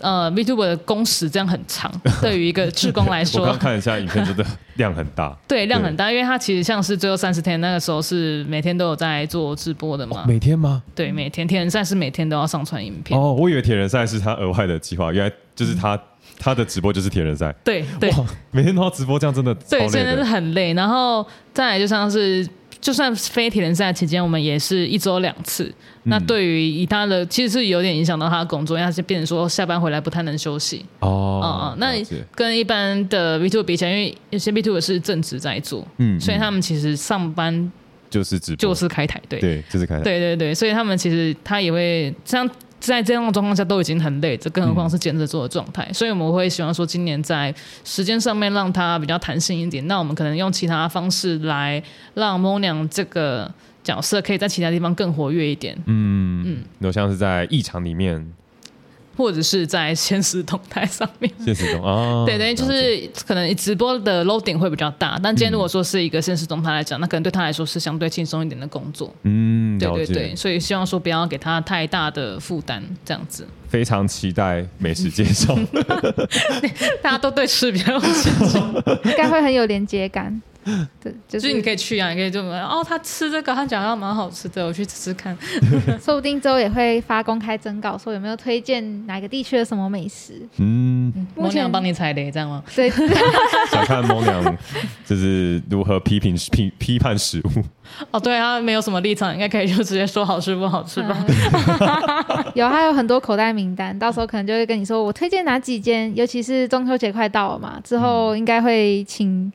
[0.01, 1.90] 呃，VTuber 的工时这样很长，
[2.20, 4.44] 对于一个志工来说 我说刚，看了一下影片，真的
[4.74, 10.82] 量很大， 对量很大，因为它其实像是最后三十天那个时候是每天都有在做直播的嘛，每天吗？
[10.94, 15.99] 对，每天铁人赛是每天都要上传影片，哦，我以为铁人赛是他额外的计划，原来就是他
[16.38, 20.24] 他的直播就是铁人赛，对对，哇，每天都要直播，这样真的超对，真的是。
[20.24, 20.74] 很累。
[20.74, 22.47] 然后再来就像是，
[22.81, 25.72] 就算非铁人赛期间，我们也是一周两次。
[26.05, 30.85] 那对于以他的，其实是有点影响到他的工作，因为他是变成说下班回来不太能休息。
[31.01, 36.20] 哦嗯嗯，那跟一般的 V two 比起来，因为有些 V two 是正职在做，嗯。
[36.20, 37.72] 所以他们其实上班
[38.09, 40.03] 就是直播，就是开台，对，对，就是开台。
[40.05, 42.49] 对对对，所以他们其实他也会像
[42.79, 45.91] 在这样的状况下都已经很累，这更何况是兼职做的状态。
[45.93, 47.55] 所以我们会希望说，今年在
[47.85, 49.87] 时间上面让它比较弹性一点。
[49.87, 51.83] 那我们可能用其他方式来
[52.14, 53.53] 让猫娘这个
[53.83, 58.24] 角色可以在其他地方更活跃一点，嗯嗯嗯，有像是在异常里面
[59.16, 61.32] 或者是在现实动态上面。
[61.44, 69.12] 现实动啊，对对，就了解是可能直播的 loading 会比较大，但今天如果说是一个现实动态来讲，那可能对他来说是相对轻松一点的工作。
[69.22, 73.46] 嗯，对对对，所以希望说不要给他太大的负担，这样子。
[73.68, 75.56] 非常期待美食介绍。
[77.02, 78.58] 大家都对吃比较有兴趣。
[79.08, 80.40] 应该会很有连接感。
[81.00, 85.36] 对，就就是是你可以去啊，你可以就哦，他吃这个，他讲要蛮好吃的，我去吃吃看。
[86.02, 90.34] 说不定之后也会发公开征稿，说有没有推荐哪个地区的什么美食。
[90.58, 92.62] 嗯，目前我娘帮你踩雷，这样吗？
[92.74, 92.90] 对，
[93.70, 94.56] 想看猫娘
[95.04, 97.62] 就是如何批评批批判食物。
[98.10, 101.16] 哦，对啊，没有什么立场，应该可以就直接说好吃不好吃吧。
[102.54, 109.52] 有还有很多口袋名单，到时候可能就会跟你说我推荐哪几间，尤其是中秋节快到了嘛，之后应该会请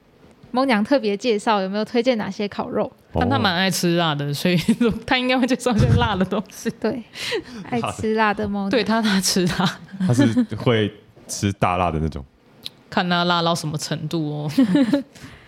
[0.52, 2.91] 猫娘特别介绍有没有推荐哪些烤肉。
[3.14, 4.56] 但他蛮爱吃辣的，所以
[5.06, 6.70] 他应该会介绍一些辣的东西。
[6.80, 7.04] 对，
[7.70, 8.70] 爱吃辣的猫娘。
[8.70, 10.26] 对他，他吃辣， 他是
[10.56, 10.89] 会
[11.28, 12.24] 吃大辣的那种。
[12.89, 14.52] 看他辣到什么程度哦。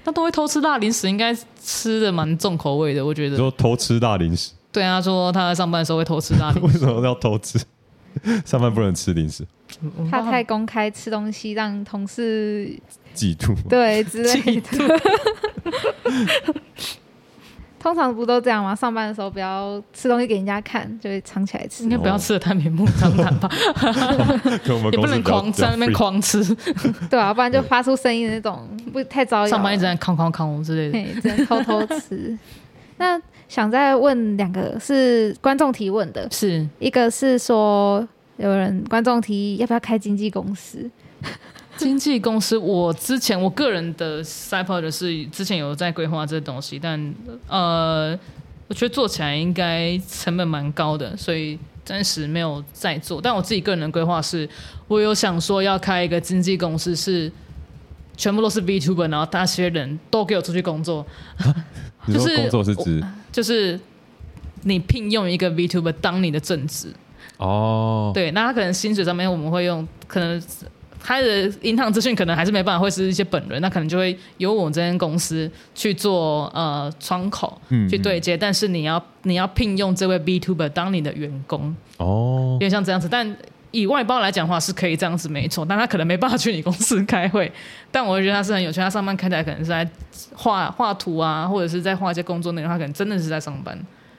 [0.04, 3.32] 他都会偷吃辣零食，应该吃的蛮重口味的，我觉得。
[3.32, 7.58] 你说偷吃辣零食，对啊，他说他在上班的时候会偷吃辣零为什么要偷吃？
[8.46, 9.48] 上班不能吃零食，
[10.12, 10.22] 怕。
[10.22, 12.78] 太公开吃东西，让同事
[13.16, 13.56] 嫉妒。
[13.68, 14.70] 对之类的。
[17.80, 18.74] 通常不都这样吗？
[18.74, 21.90] 上班的时候不要吃东西给人家看，就会藏起来吃应。
[21.90, 23.50] 该不要吃的太明目张胆吧，
[24.90, 25.92] 也不能狂在那边。
[25.92, 26.42] 狂吃，
[27.12, 29.48] 对啊，不然就发出声音的那种，不太招摇。
[29.48, 31.22] 上班一直在康康康之类的。
[31.22, 32.38] 只能偷偷吃。
[32.96, 38.08] 那想再问两个是观众提问的，是一个是说
[38.38, 40.90] 有人观众提议要不要开经纪公司，
[41.78, 47.14] 经纪公司，我之前我个人的 side project 是之前有在规划这东西，但
[47.48, 48.18] 呃，
[48.68, 53.20] 我觉得做起来应该成本蛮高的，所以暂时没有在做。
[53.22, 54.48] 但我自己个人的规划是，
[54.88, 57.32] 我有想说要开一个经纪公司，是
[58.16, 61.06] 全部都是 VTuber，然后那些人都给我出去工作，
[62.08, 63.80] 就是工作是指就是
[64.62, 66.94] 你聘用一个 VTuber 当你的正职，
[67.38, 70.42] 哦，对，那他可能薪水上面我们会用，可能
[71.04, 83.36] 他的银行资讯可能还是没办法会是一些本人，那可能就会由我们这间公司去做呃窗口去对接，但是你要你要聘用这位 B Tuber 当你的员工，哦有，点像这样子，但。
[83.76, 87.52] 以外包来讲的话是可以这样子没错，但他可能没办法去你公司开会。
[87.92, 89.90] 但我觉得他是很有趣，他上班看起来可能是在
[90.36, 93.76] 画画图啊，或者是在画一些工作内容，他可能真的是在上班。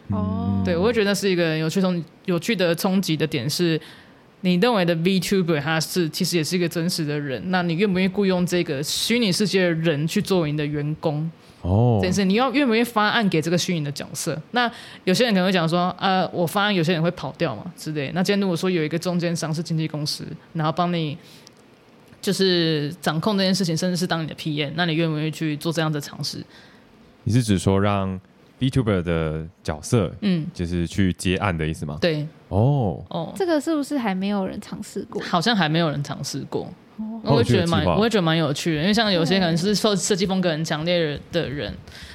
[0.08, 3.80] 哦，对，我会觉得是一个有趣冲有趣的冲击的点是，
[4.44, 11.30] 你认为的 VTuber 他是其实也是一个真实的人，那你愿不愿意雇佣这个虚拟世界的人去作为你的员工？
[11.62, 14.38] 哦这件事，你要愿不愿意发案给这个虚拟的角色？
[14.50, 14.70] 那
[15.04, 18.12] 有些人可能会讲说，呃，我发案，有些人会跑掉嘛之类。
[18.14, 21.16] 那今天如果说有一个中间商是经纪公司，然后帮你
[22.20, 26.44] 就是掌控这件事情，甚至是当你的 PM，那你愿不愿意去做这样的尝试？
[27.22, 28.20] 你是指说让
[28.60, 31.96] VTuber 的角色嗯，就是去接案的意思吗？
[31.98, 35.20] 对，哦，哦，这个是不是还没有人尝试过？
[35.22, 36.68] 好像还没有人尝试过。
[36.96, 37.20] 哦。
[37.24, 41.74] 我会觉得蛮，我会觉得蛮有趣的，因为像有些可能是受设计风格很强烈的人，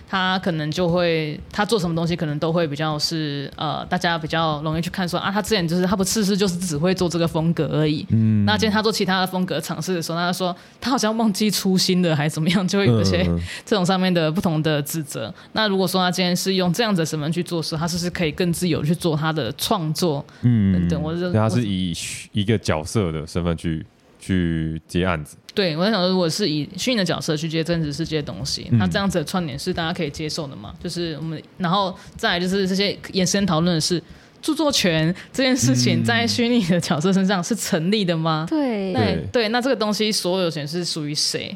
[0.10, 8.03] 他可能就会他做什么东西，可能都会比较是呃，大家比较容易去看说啊，他之前就是他不试试就是只会做这个风格而已。
[8.10, 13.24] 嗯那今天他做其他的风格尝试的时候，他就说他好像忘记初心了，还是怎么样，就会有一些
[13.64, 15.32] 这种上面的不同的指责。
[15.53, 20.26] 那如果说他今天是用这样子的身份去做事，他是不是可以更自由去做他的创作？
[20.41, 21.93] 嗯等等我是对他是以
[22.32, 23.86] 一个角色的身份去
[24.20, 30.74] 去接案子，对，我在想说，如果是以虚拟的角色去接真实世界的东西，嗯那这样子的串联是大家可以接受的嘛？
[30.84, 34.01] 就是我们，然后再来就是这些延伸讨论的是
[34.41, 38.45] 著作权这件事情嗯在虚拟的角色身上是成立的吗？
[38.49, 41.55] 对那对对，那这个东西所有权是属于谁？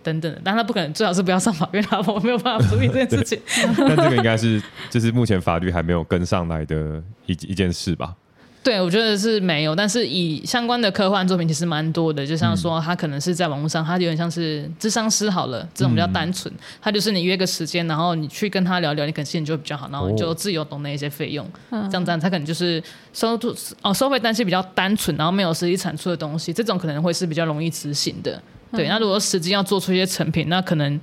[0.00, 2.00] 等等的，但他不可能，最好是不要上法院啊！
[2.06, 3.38] 我没有办法处理这件事情。
[3.76, 8.14] 但这个应该是就是目前法律还没有跟上来的一一件事吧？
[8.62, 16.52] 对，我觉得是没有，但是以相关的科幻作品其实蛮多的，就像说他可能是在网络上，他有点像是智商师好了，这种比较单纯，
[16.82, 22.82] 他就是你约个时间，然后你去跟他聊聊，你可能心情就会比较好，然后你就自由懂那一些费用，嗯这样这样，他可能就是
[23.12, 28.42] 收入哦收费单是比较单纯，然后没有实际产出的东西，这种可能会是比较容易执行的。
[28.72, 31.00] 对，那如果实际要做出一些成品，那可能。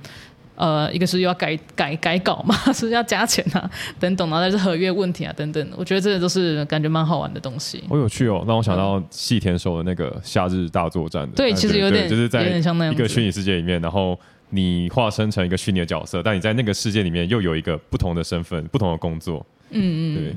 [0.56, 7.84] 呃，一个是又要改改改稿嘛， 是要加钱啊，等等，然后再是合约问题啊，等等，我觉得这个都是感觉蛮好玩的东西。
[7.88, 14.18] 好有趣哦，让我想到细田守的那个《夏日大作战》的，对其实有点就是在一个虚拟世界里面，然后
[14.50, 20.36] 你化身成一个虚拟的角色，但你在那个世界里面又有一个不同的身份、不同的工作，嗯嗯，对，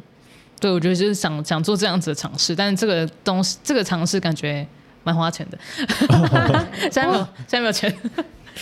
[0.59, 4.65] 对，我觉得就是想想做这样子的尝试，但是这个东西这个尝试感觉
[5.03, 5.57] 蛮花钱的，
[6.91, 7.95] 现在没有现在没有钱，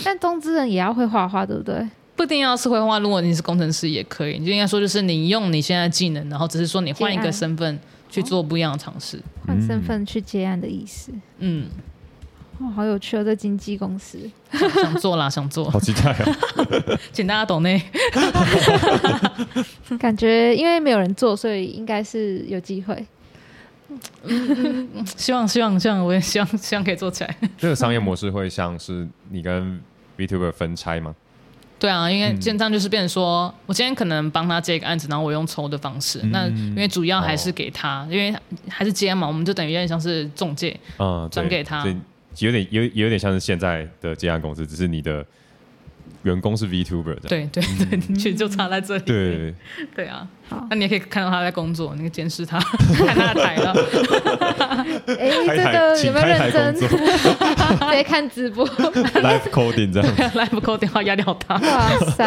[0.03, 1.87] 但中之人也要会画画，对不对？
[2.15, 7.79] 不一定要是绘画，如果你是工程师也可以，你就应该说就是你用你现在技能，然后只是说你换一个身份
[8.09, 9.21] 去做不一样的尝试。
[9.45, 11.11] 换身份去接案的意思。
[11.37, 11.67] 嗯，
[12.59, 14.19] 哦，好有趣哦，这经纪公司。
[14.51, 16.97] 想想做啦，想做，好期待哦！
[17.13, 17.79] 请大家懂内。
[19.99, 23.05] 感觉因为没有人做，所以应该是有机会。
[25.15, 27.35] 希望希望希望，我也希望希望可以做起来。
[27.57, 29.79] 这个商业模式会像是你跟
[30.17, 31.15] VTuber 分拆吗？
[31.79, 36.19] 对啊，因为嗯这样就是变成说，我今天可能帮他接一个案子，然后我用抽的方式。
[36.23, 38.35] 嗯那因为主要还是给他，因为
[38.67, 40.75] 还是接嘛，我们就等于有点像是中介。
[40.97, 41.85] 嗯，转给他
[42.39, 45.23] 有点有有点像是现在的接案公司，只是你的
[46.23, 47.29] 员工是 VTuber 的。
[47.29, 49.03] 对对对，其实 就差在这里。
[49.03, 49.53] 对，
[49.95, 50.27] 对啊好，
[50.69, 52.59] 那你也可以看到他在工作，你可以监视他，
[53.05, 53.73] 看他的台了。
[55.07, 56.73] 哎，这个有没有认真？
[56.73, 56.97] 工作
[57.89, 60.15] 直接看直播，，live coding 这样。
[60.33, 62.25] ，live coding 话压力好大，哇塞，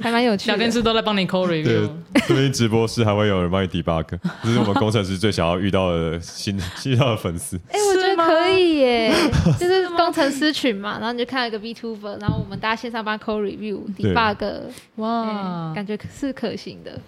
[0.00, 0.52] 还蛮有趣的。
[0.52, 4.04] 小电视都在帮你扣 review 对。，这边直播室还会有人帮你 debug，
[4.42, 7.56] 这是我们工程师最想要遇到的新遇到的粉丝。
[7.70, 9.12] 哎、我觉得可以耶，
[9.58, 14.60] 就是工程师群嘛，然后你就看了一个 VTuber，然后我们大家线上帮他 code review debug，
[14.96, 16.98] 哇哎，感觉是可行的，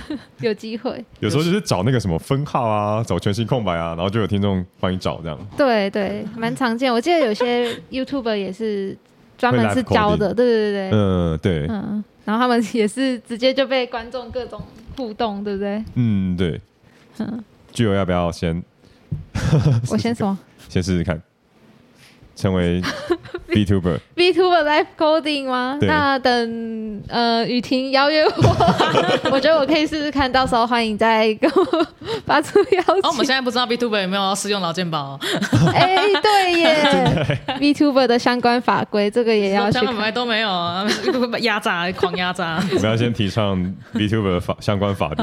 [0.40, 1.04] 有机会。
[1.20, 5.38] 有时候就是找那个什么分号啊，找全新空白啊，然后就有听众帮你找这样。
[5.56, 6.92] 对对，蛮常见。
[6.92, 8.96] 我记得有些 YouTuber 也是
[9.38, 14.62] 专门是教的，对对对对，嗯，对，嗯，然后他们也是直接就被观众各种
[14.96, 15.84] 互动，对不对？
[15.94, 16.60] 嗯，对。
[17.18, 17.42] 嗯，
[17.72, 18.62] 具有要不要先
[19.90, 20.38] 我先什么
[20.68, 21.20] 先试试看，
[22.36, 22.80] 成为
[23.48, 25.78] VTuber？VTuber live coding 吗？
[25.80, 31.86] 那等呃雨婷邀约我， 我觉得我可以试试看，到时候欢迎再跟我
[32.26, 32.94] 发出邀请。
[32.96, 35.20] 哦，我们现在不知道 B Tuber 有没有要试用劳健保哦，
[35.74, 39.86] 哎、对耶， VTuber 的相关法规，这个也要去看。
[39.86, 40.86] 香港都没有啊，
[41.40, 42.62] 压榨狂压榨。
[42.74, 43.56] 我们要先提倡
[43.94, 45.22] VTuber 法相关法律，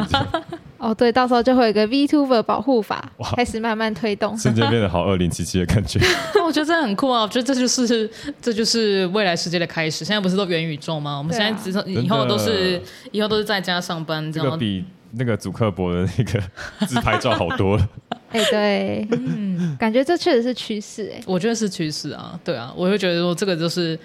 [0.79, 4.37] 哦，对，到时候就会有一个 VTuber 保护法哇开始慢慢推动。
[4.37, 5.99] 瞬间变得好二零七七的感觉。
[6.45, 7.23] 我觉得这很酷啊！
[7.23, 8.09] 我觉得这就是
[8.41, 10.05] 这就是未来世界的开始。
[10.05, 11.17] 现在不是都元宇宙吗？
[11.17, 12.81] 我们现在只是以后都是
[13.11, 16.41] 以后都是在家上班，这样这个比那个主克伯的那个
[16.87, 17.89] 自拍照好多了。
[18.31, 21.11] 哎、对，嗯感觉这确实是趋势。
[21.15, 23.97] 哎，我觉得是趋势啊，对啊，我就觉得说这个就是，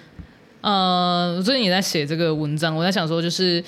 [0.61, 3.63] 呃，我最近也在写这个文章，我在想说就是。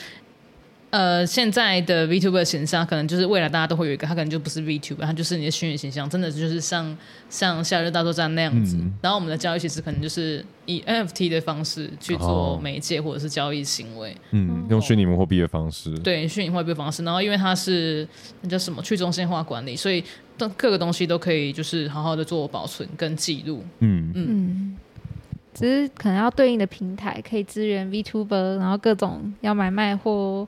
[0.92, 6.98] 呃，现在的 VTuber 形象可能就是未来大家都会有一个，他可能就不是 VTuber，他就是你的虚拟形象，真的就是像
[7.30, 8.76] 像夏日大作战那样子。
[8.78, 15.98] 嗯然后我们的交易其实可能就是以 NFT 的方式去做哦媒介或者是交易行为，嗯，用虚拟货币的方式。
[16.00, 17.04] 对虚拟货币方式。
[17.04, 18.08] 然后因为它是
[18.42, 20.04] 那叫什么去中心化管理，所以
[20.38, 23.64] 都各个东西都可以就是好好的做保存跟记录。
[23.80, 24.78] 嗯，嗯，
[25.54, 30.48] 只是可能要对应的平台可以支援 VTuber，然后各种要买卖或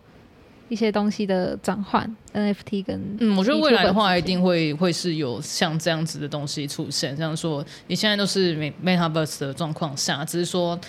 [0.69, 10.79] 一些东西的转换 NFT 跟嗯，我觉得未来的话，一定会会是有像这样子的东西出现，像说你现在都是 Me- Metaverse 的状况下，只是说。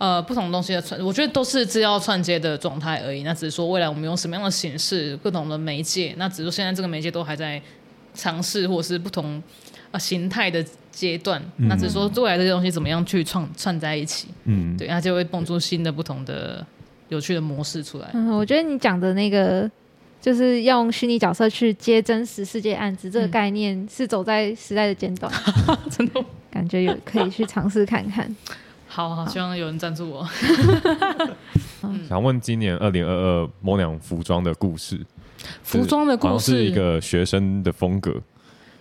[0.00, 3.24] 呃，不同东西的串，我觉得都是资料串接的状态而已。
[3.24, 7.60] 那只是说未来我们用什么样的形式、不同的媒介，那只是说现在这个媒介都还在
[8.14, 9.42] 尝试或者是不同
[9.90, 11.42] 呃形态的阶段。
[11.56, 16.64] 那只是说未来这些东西怎么样去串串在一起，嗯，对，它就会蹦出新的不同的
[17.08, 18.08] 有趣的模式出来。
[18.14, 19.70] 嗯，我觉得你讲的那个
[20.20, 25.32] 就是用虚拟角色去接真实世界案子，这个嗯概念是走在时代的尖端，
[25.90, 28.34] 真的，感觉有可以去尝试看看。
[28.86, 30.28] 好好，希望有人赞助我。
[32.08, 34.98] 想问今年二零二二某两服装的故事，
[35.62, 38.20] 服装的故事是一事，个学生的风格。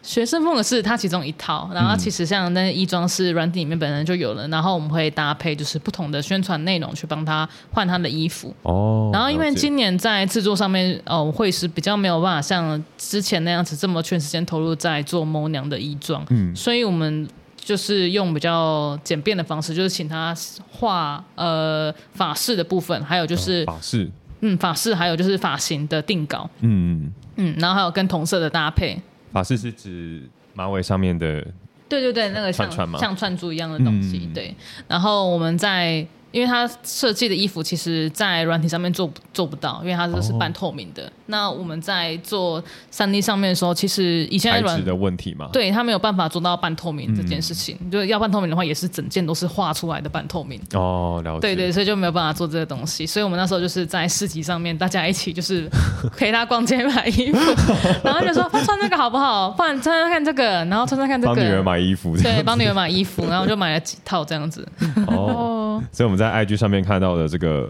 [0.04, 8.56] 学生风格是它其中一套，然后其实像那衣装是软体里面本身就有了，然后我们会搭配就是不同的宣传内容去帮他换他的衣服。
[8.62, 16.56] 哦然后因为今年在制作上面，呃，会是比较没有办法像之前那样子这么全时间投入在做某娘的衣装，嗯。
[16.56, 17.28] 所以我们
[17.58, 20.34] 就是用比较简便的方式，就是请他
[20.72, 28.98] 画呃法式的部分，还有就是、法式，嗯法式，还有就是发型的定稿，嗯，嗯，然后还有跟同色的搭配。
[29.38, 30.24] 法式是指
[30.56, 31.46] 马尾上面的，
[31.88, 34.56] 对对对，那个像串串吗像串珠一样的东西，嗯对。
[34.88, 41.12] 然后我们在，因为它设计的衣服，其实在软体上面做不做不到，因为它这是哦半透明的。
[41.28, 50.62] 那我们在做三 D 上面的时候，其实以前软体的问题嘛。，对它没有办法做到半透明这件事情，嗯就要半透明的话，也是整件都是画出来的半透明。
[50.74, 51.40] 哦，了解。
[51.42, 55.70] 对对，所以就没有办法做这个东西，所以我们那时候就是在市集上面，大家一起就是
[56.16, 57.40] 陪他逛街买衣服，
[58.04, 59.52] 然后就说他穿这个好不好？
[59.52, 62.16] 不然穿穿看这个，然后穿穿看这个，帮女儿买衣服。
[62.18, 64.68] 对，帮女儿买衣服，然后就买了几套这样子。
[65.08, 67.70] 哦，哦， 所以我们在 IG 上面看到的这个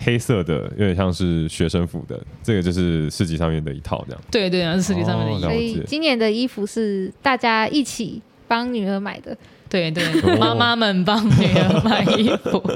[0.00, 4.20] 黑色的，有点像是学生服的，这个就是市集上面的一套这样。
[4.30, 5.46] 对对，然后是市集上面的衣服。
[5.46, 9.36] 哦所以今年的衣服是大家一起帮女儿买的，
[9.70, 10.04] 对对，
[10.38, 12.62] 妈妈们帮女儿买衣服，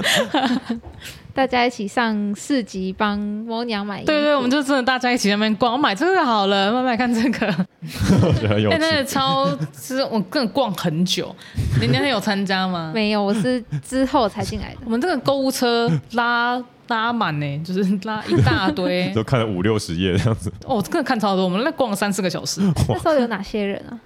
[1.33, 4.07] 大家一起上市集帮猫娘买衣服。
[4.07, 7.47] 对对，我们就真的大家一起在那边逛，我买这个好了，慢慢看这个。
[8.23, 9.05] 我觉得很有哎、那个。
[9.05, 11.35] 超，其实我更逛很久。
[11.79, 12.91] 你那天有参加吗？
[12.93, 14.77] 没有，我是之后才进来的。
[14.85, 19.09] 我们这个购物车拉拉满呢，就是拉一大堆。
[19.15, 22.61] 都看了五六十页这样子，哦，真的看超多，我们那逛了三四个小时。
[22.87, 23.99] 那时候有哪些人啊？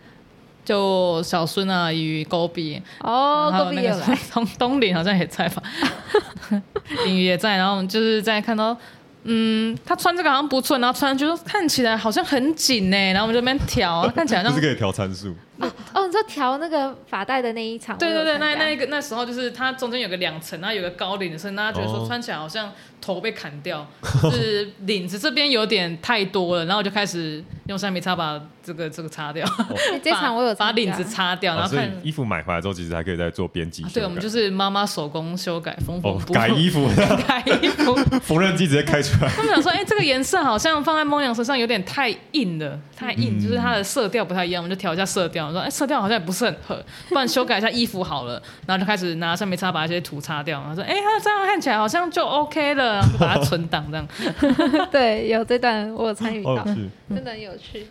[0.65, 4.19] 就小孙啊，与高比，哦，还有那个隔壁有来。
[4.33, 5.63] 东东林好像也在吧，
[7.05, 8.75] 林宇也在，然后我们就是在看到。
[9.27, 15.33] 嗯，他穿这个好像不错，然后穿上去说看起来好像很紧呢，然后我们就边调， 看起来好像就是可以调参数。
[15.57, 17.97] 哦，你说调那个发带的那一场？
[17.97, 22.71] 对对对，那那一个那时候就是它中间有个两层，然后有个高领的身，大家觉得说哦穿起来好像
[23.05, 23.85] 头被砍掉，
[24.23, 31.91] 就是领子这边有点太多了，然后我就开始用橡皮擦把这个这个擦掉，欸 这场我有把把领子擦掉，然后看。
[32.01, 33.83] 衣服买回来之后，其实还可以再做编辑。
[33.93, 36.87] 对，我们就是妈妈手工修改，缝缝哦补改衣服，
[37.27, 37.95] 改衣服。
[38.25, 39.29] 缝纫机直接开出来。
[39.29, 45.47] 他们想说，哎、这个颜色好像放在梦阳身上有点太硬了，太硬，就是它的色调不太一样，我们就调一下色调。
[45.47, 48.41] 我说，哎、色调好像也不是很合，不然修改一下衣服好了。
[48.65, 50.59] 然后就开始拿橡皮擦把一些图擦掉。
[50.61, 54.07] 然后说，哎、它这样看起来好像就 OK 了，然后把它存档这样。
[54.91, 56.63] 对，有这段我有参与到，
[57.09, 57.85] 真的很有趣。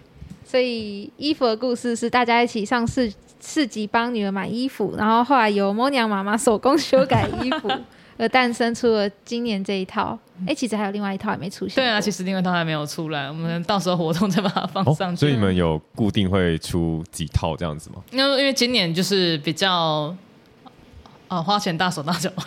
[0.44, 7.70] 所以衣服的故事是大家一起上市市集帮女儿买衣服，然后后来由猫娘妈妈手工修改衣服，
[8.16, 10.18] 而诞生出了今年这一套。
[10.46, 11.76] 哎、其实还有另外一套还没出现。
[11.76, 15.20] 对啊，其实另外一套还没有出来，我们到时候活动再把它放哦上去。
[15.20, 18.02] 所以你们有固定会出几套这样子吗？
[18.10, 20.14] 因为因为今年就是比较。
[21.28, 22.30] 哦，花钱大手大脚？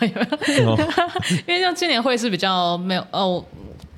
[1.46, 3.44] 因为像今年会是比较没有哦，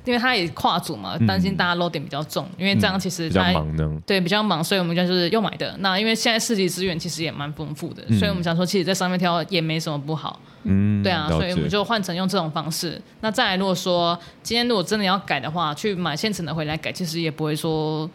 [0.05, 4.01] 因为他也跨组嘛，担心大家 load 点比较重，因为这样其实比较忙呢。
[4.05, 5.75] 对，比较忙，所以我们就是又买的。
[5.79, 10.39] 那因为现在市集资源其实也蛮丰富的，嗯所以我们想说，其实在上面挑也没什么不好。
[10.63, 12.99] 嗯，对啊，所以我们就换成用这种方式。
[13.21, 18.09] 那再来，如果说今天如果真的要改的话，去买现成的回来改，其实也不会说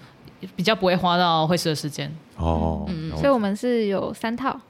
[0.54, 2.12] 比较不会花到会师的时间。
[2.36, 4.60] 哦，嗯所以我们是有三套。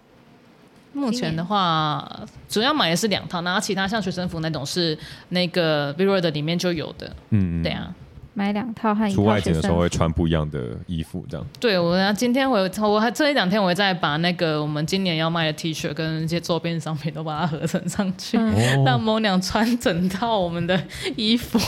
[0.97, 2.05] 目前的话，
[2.49, 7.15] 主要买的是两套，然后其他像学生服那种是那个 v i r o 的里面就有的。
[7.31, 7.95] 嗯，嗯对，啊，
[8.33, 9.89] 买两套和一出外景的时候会。
[9.89, 11.47] 穿不一样的衣服，这样。
[11.61, 20.83] 对我呢，今天我我还这一两天我会再把那个我们今年要卖的 T 恤跟一些周边商品都把它合成上去，嗯让某娘穿整套我们的
[21.15, 21.59] 衣服。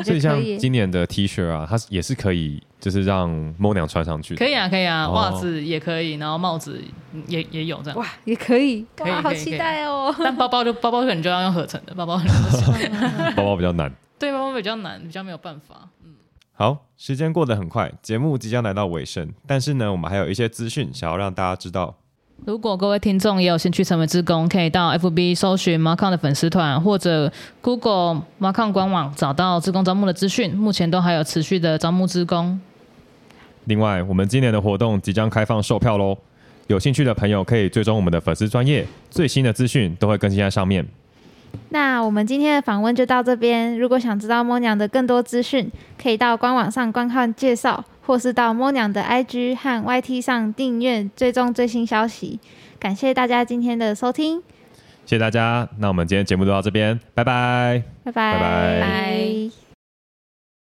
[0.00, 0.42] 感所以像。
[0.58, 4.34] 今年的 T 恤啊，它也是可以，就是让猫娘穿上去。
[4.34, 6.80] 可以啊，可以啊，哦袜子也可以，然后帽子
[7.28, 7.98] 也也有这样。
[7.98, 10.14] 哇，也可以，哇，好期待哦！
[10.18, 13.34] 但包包就包包可能就要用合成的，包包可能。
[13.36, 13.92] 包包比较难。
[14.18, 15.88] 对，包包比较难，比较没有办法。
[16.04, 16.14] 嗯
[16.56, 21.96] 好，时间过得很快，节目即将来到尾声，但是呢，我们还有一些资讯想要让大家知道。
[22.46, 27.32] 如果各位听众也有兴趣成为志工，可以到 FB 搜寻 Marcon 的粉丝团，或者
[27.62, 30.54] Google Marcon 官网找到志工招募的资讯。
[30.54, 32.60] 目前都还有持续的招募志工。
[33.64, 36.18] 另外，我们今年的活动即将开放售票喽，
[36.66, 40.86] 有兴趣的朋友可以追踪我们的粉丝专业，最新的资讯都会更新在上面。
[41.70, 43.78] 那我们今天的访问就到这边。
[43.78, 45.70] 如果想知道猫娘的更多资讯，
[46.00, 52.38] 可以到官网上观看介绍，或是到摸娘的 IG 和 YT 上订阅追踪最新消息。
[52.78, 54.38] 感谢大家今天的收听，
[55.06, 57.82] 谢谢大家，那我们今天节目就到这边，拜拜。
[58.04, 59.63] 拜拜拜拜拜。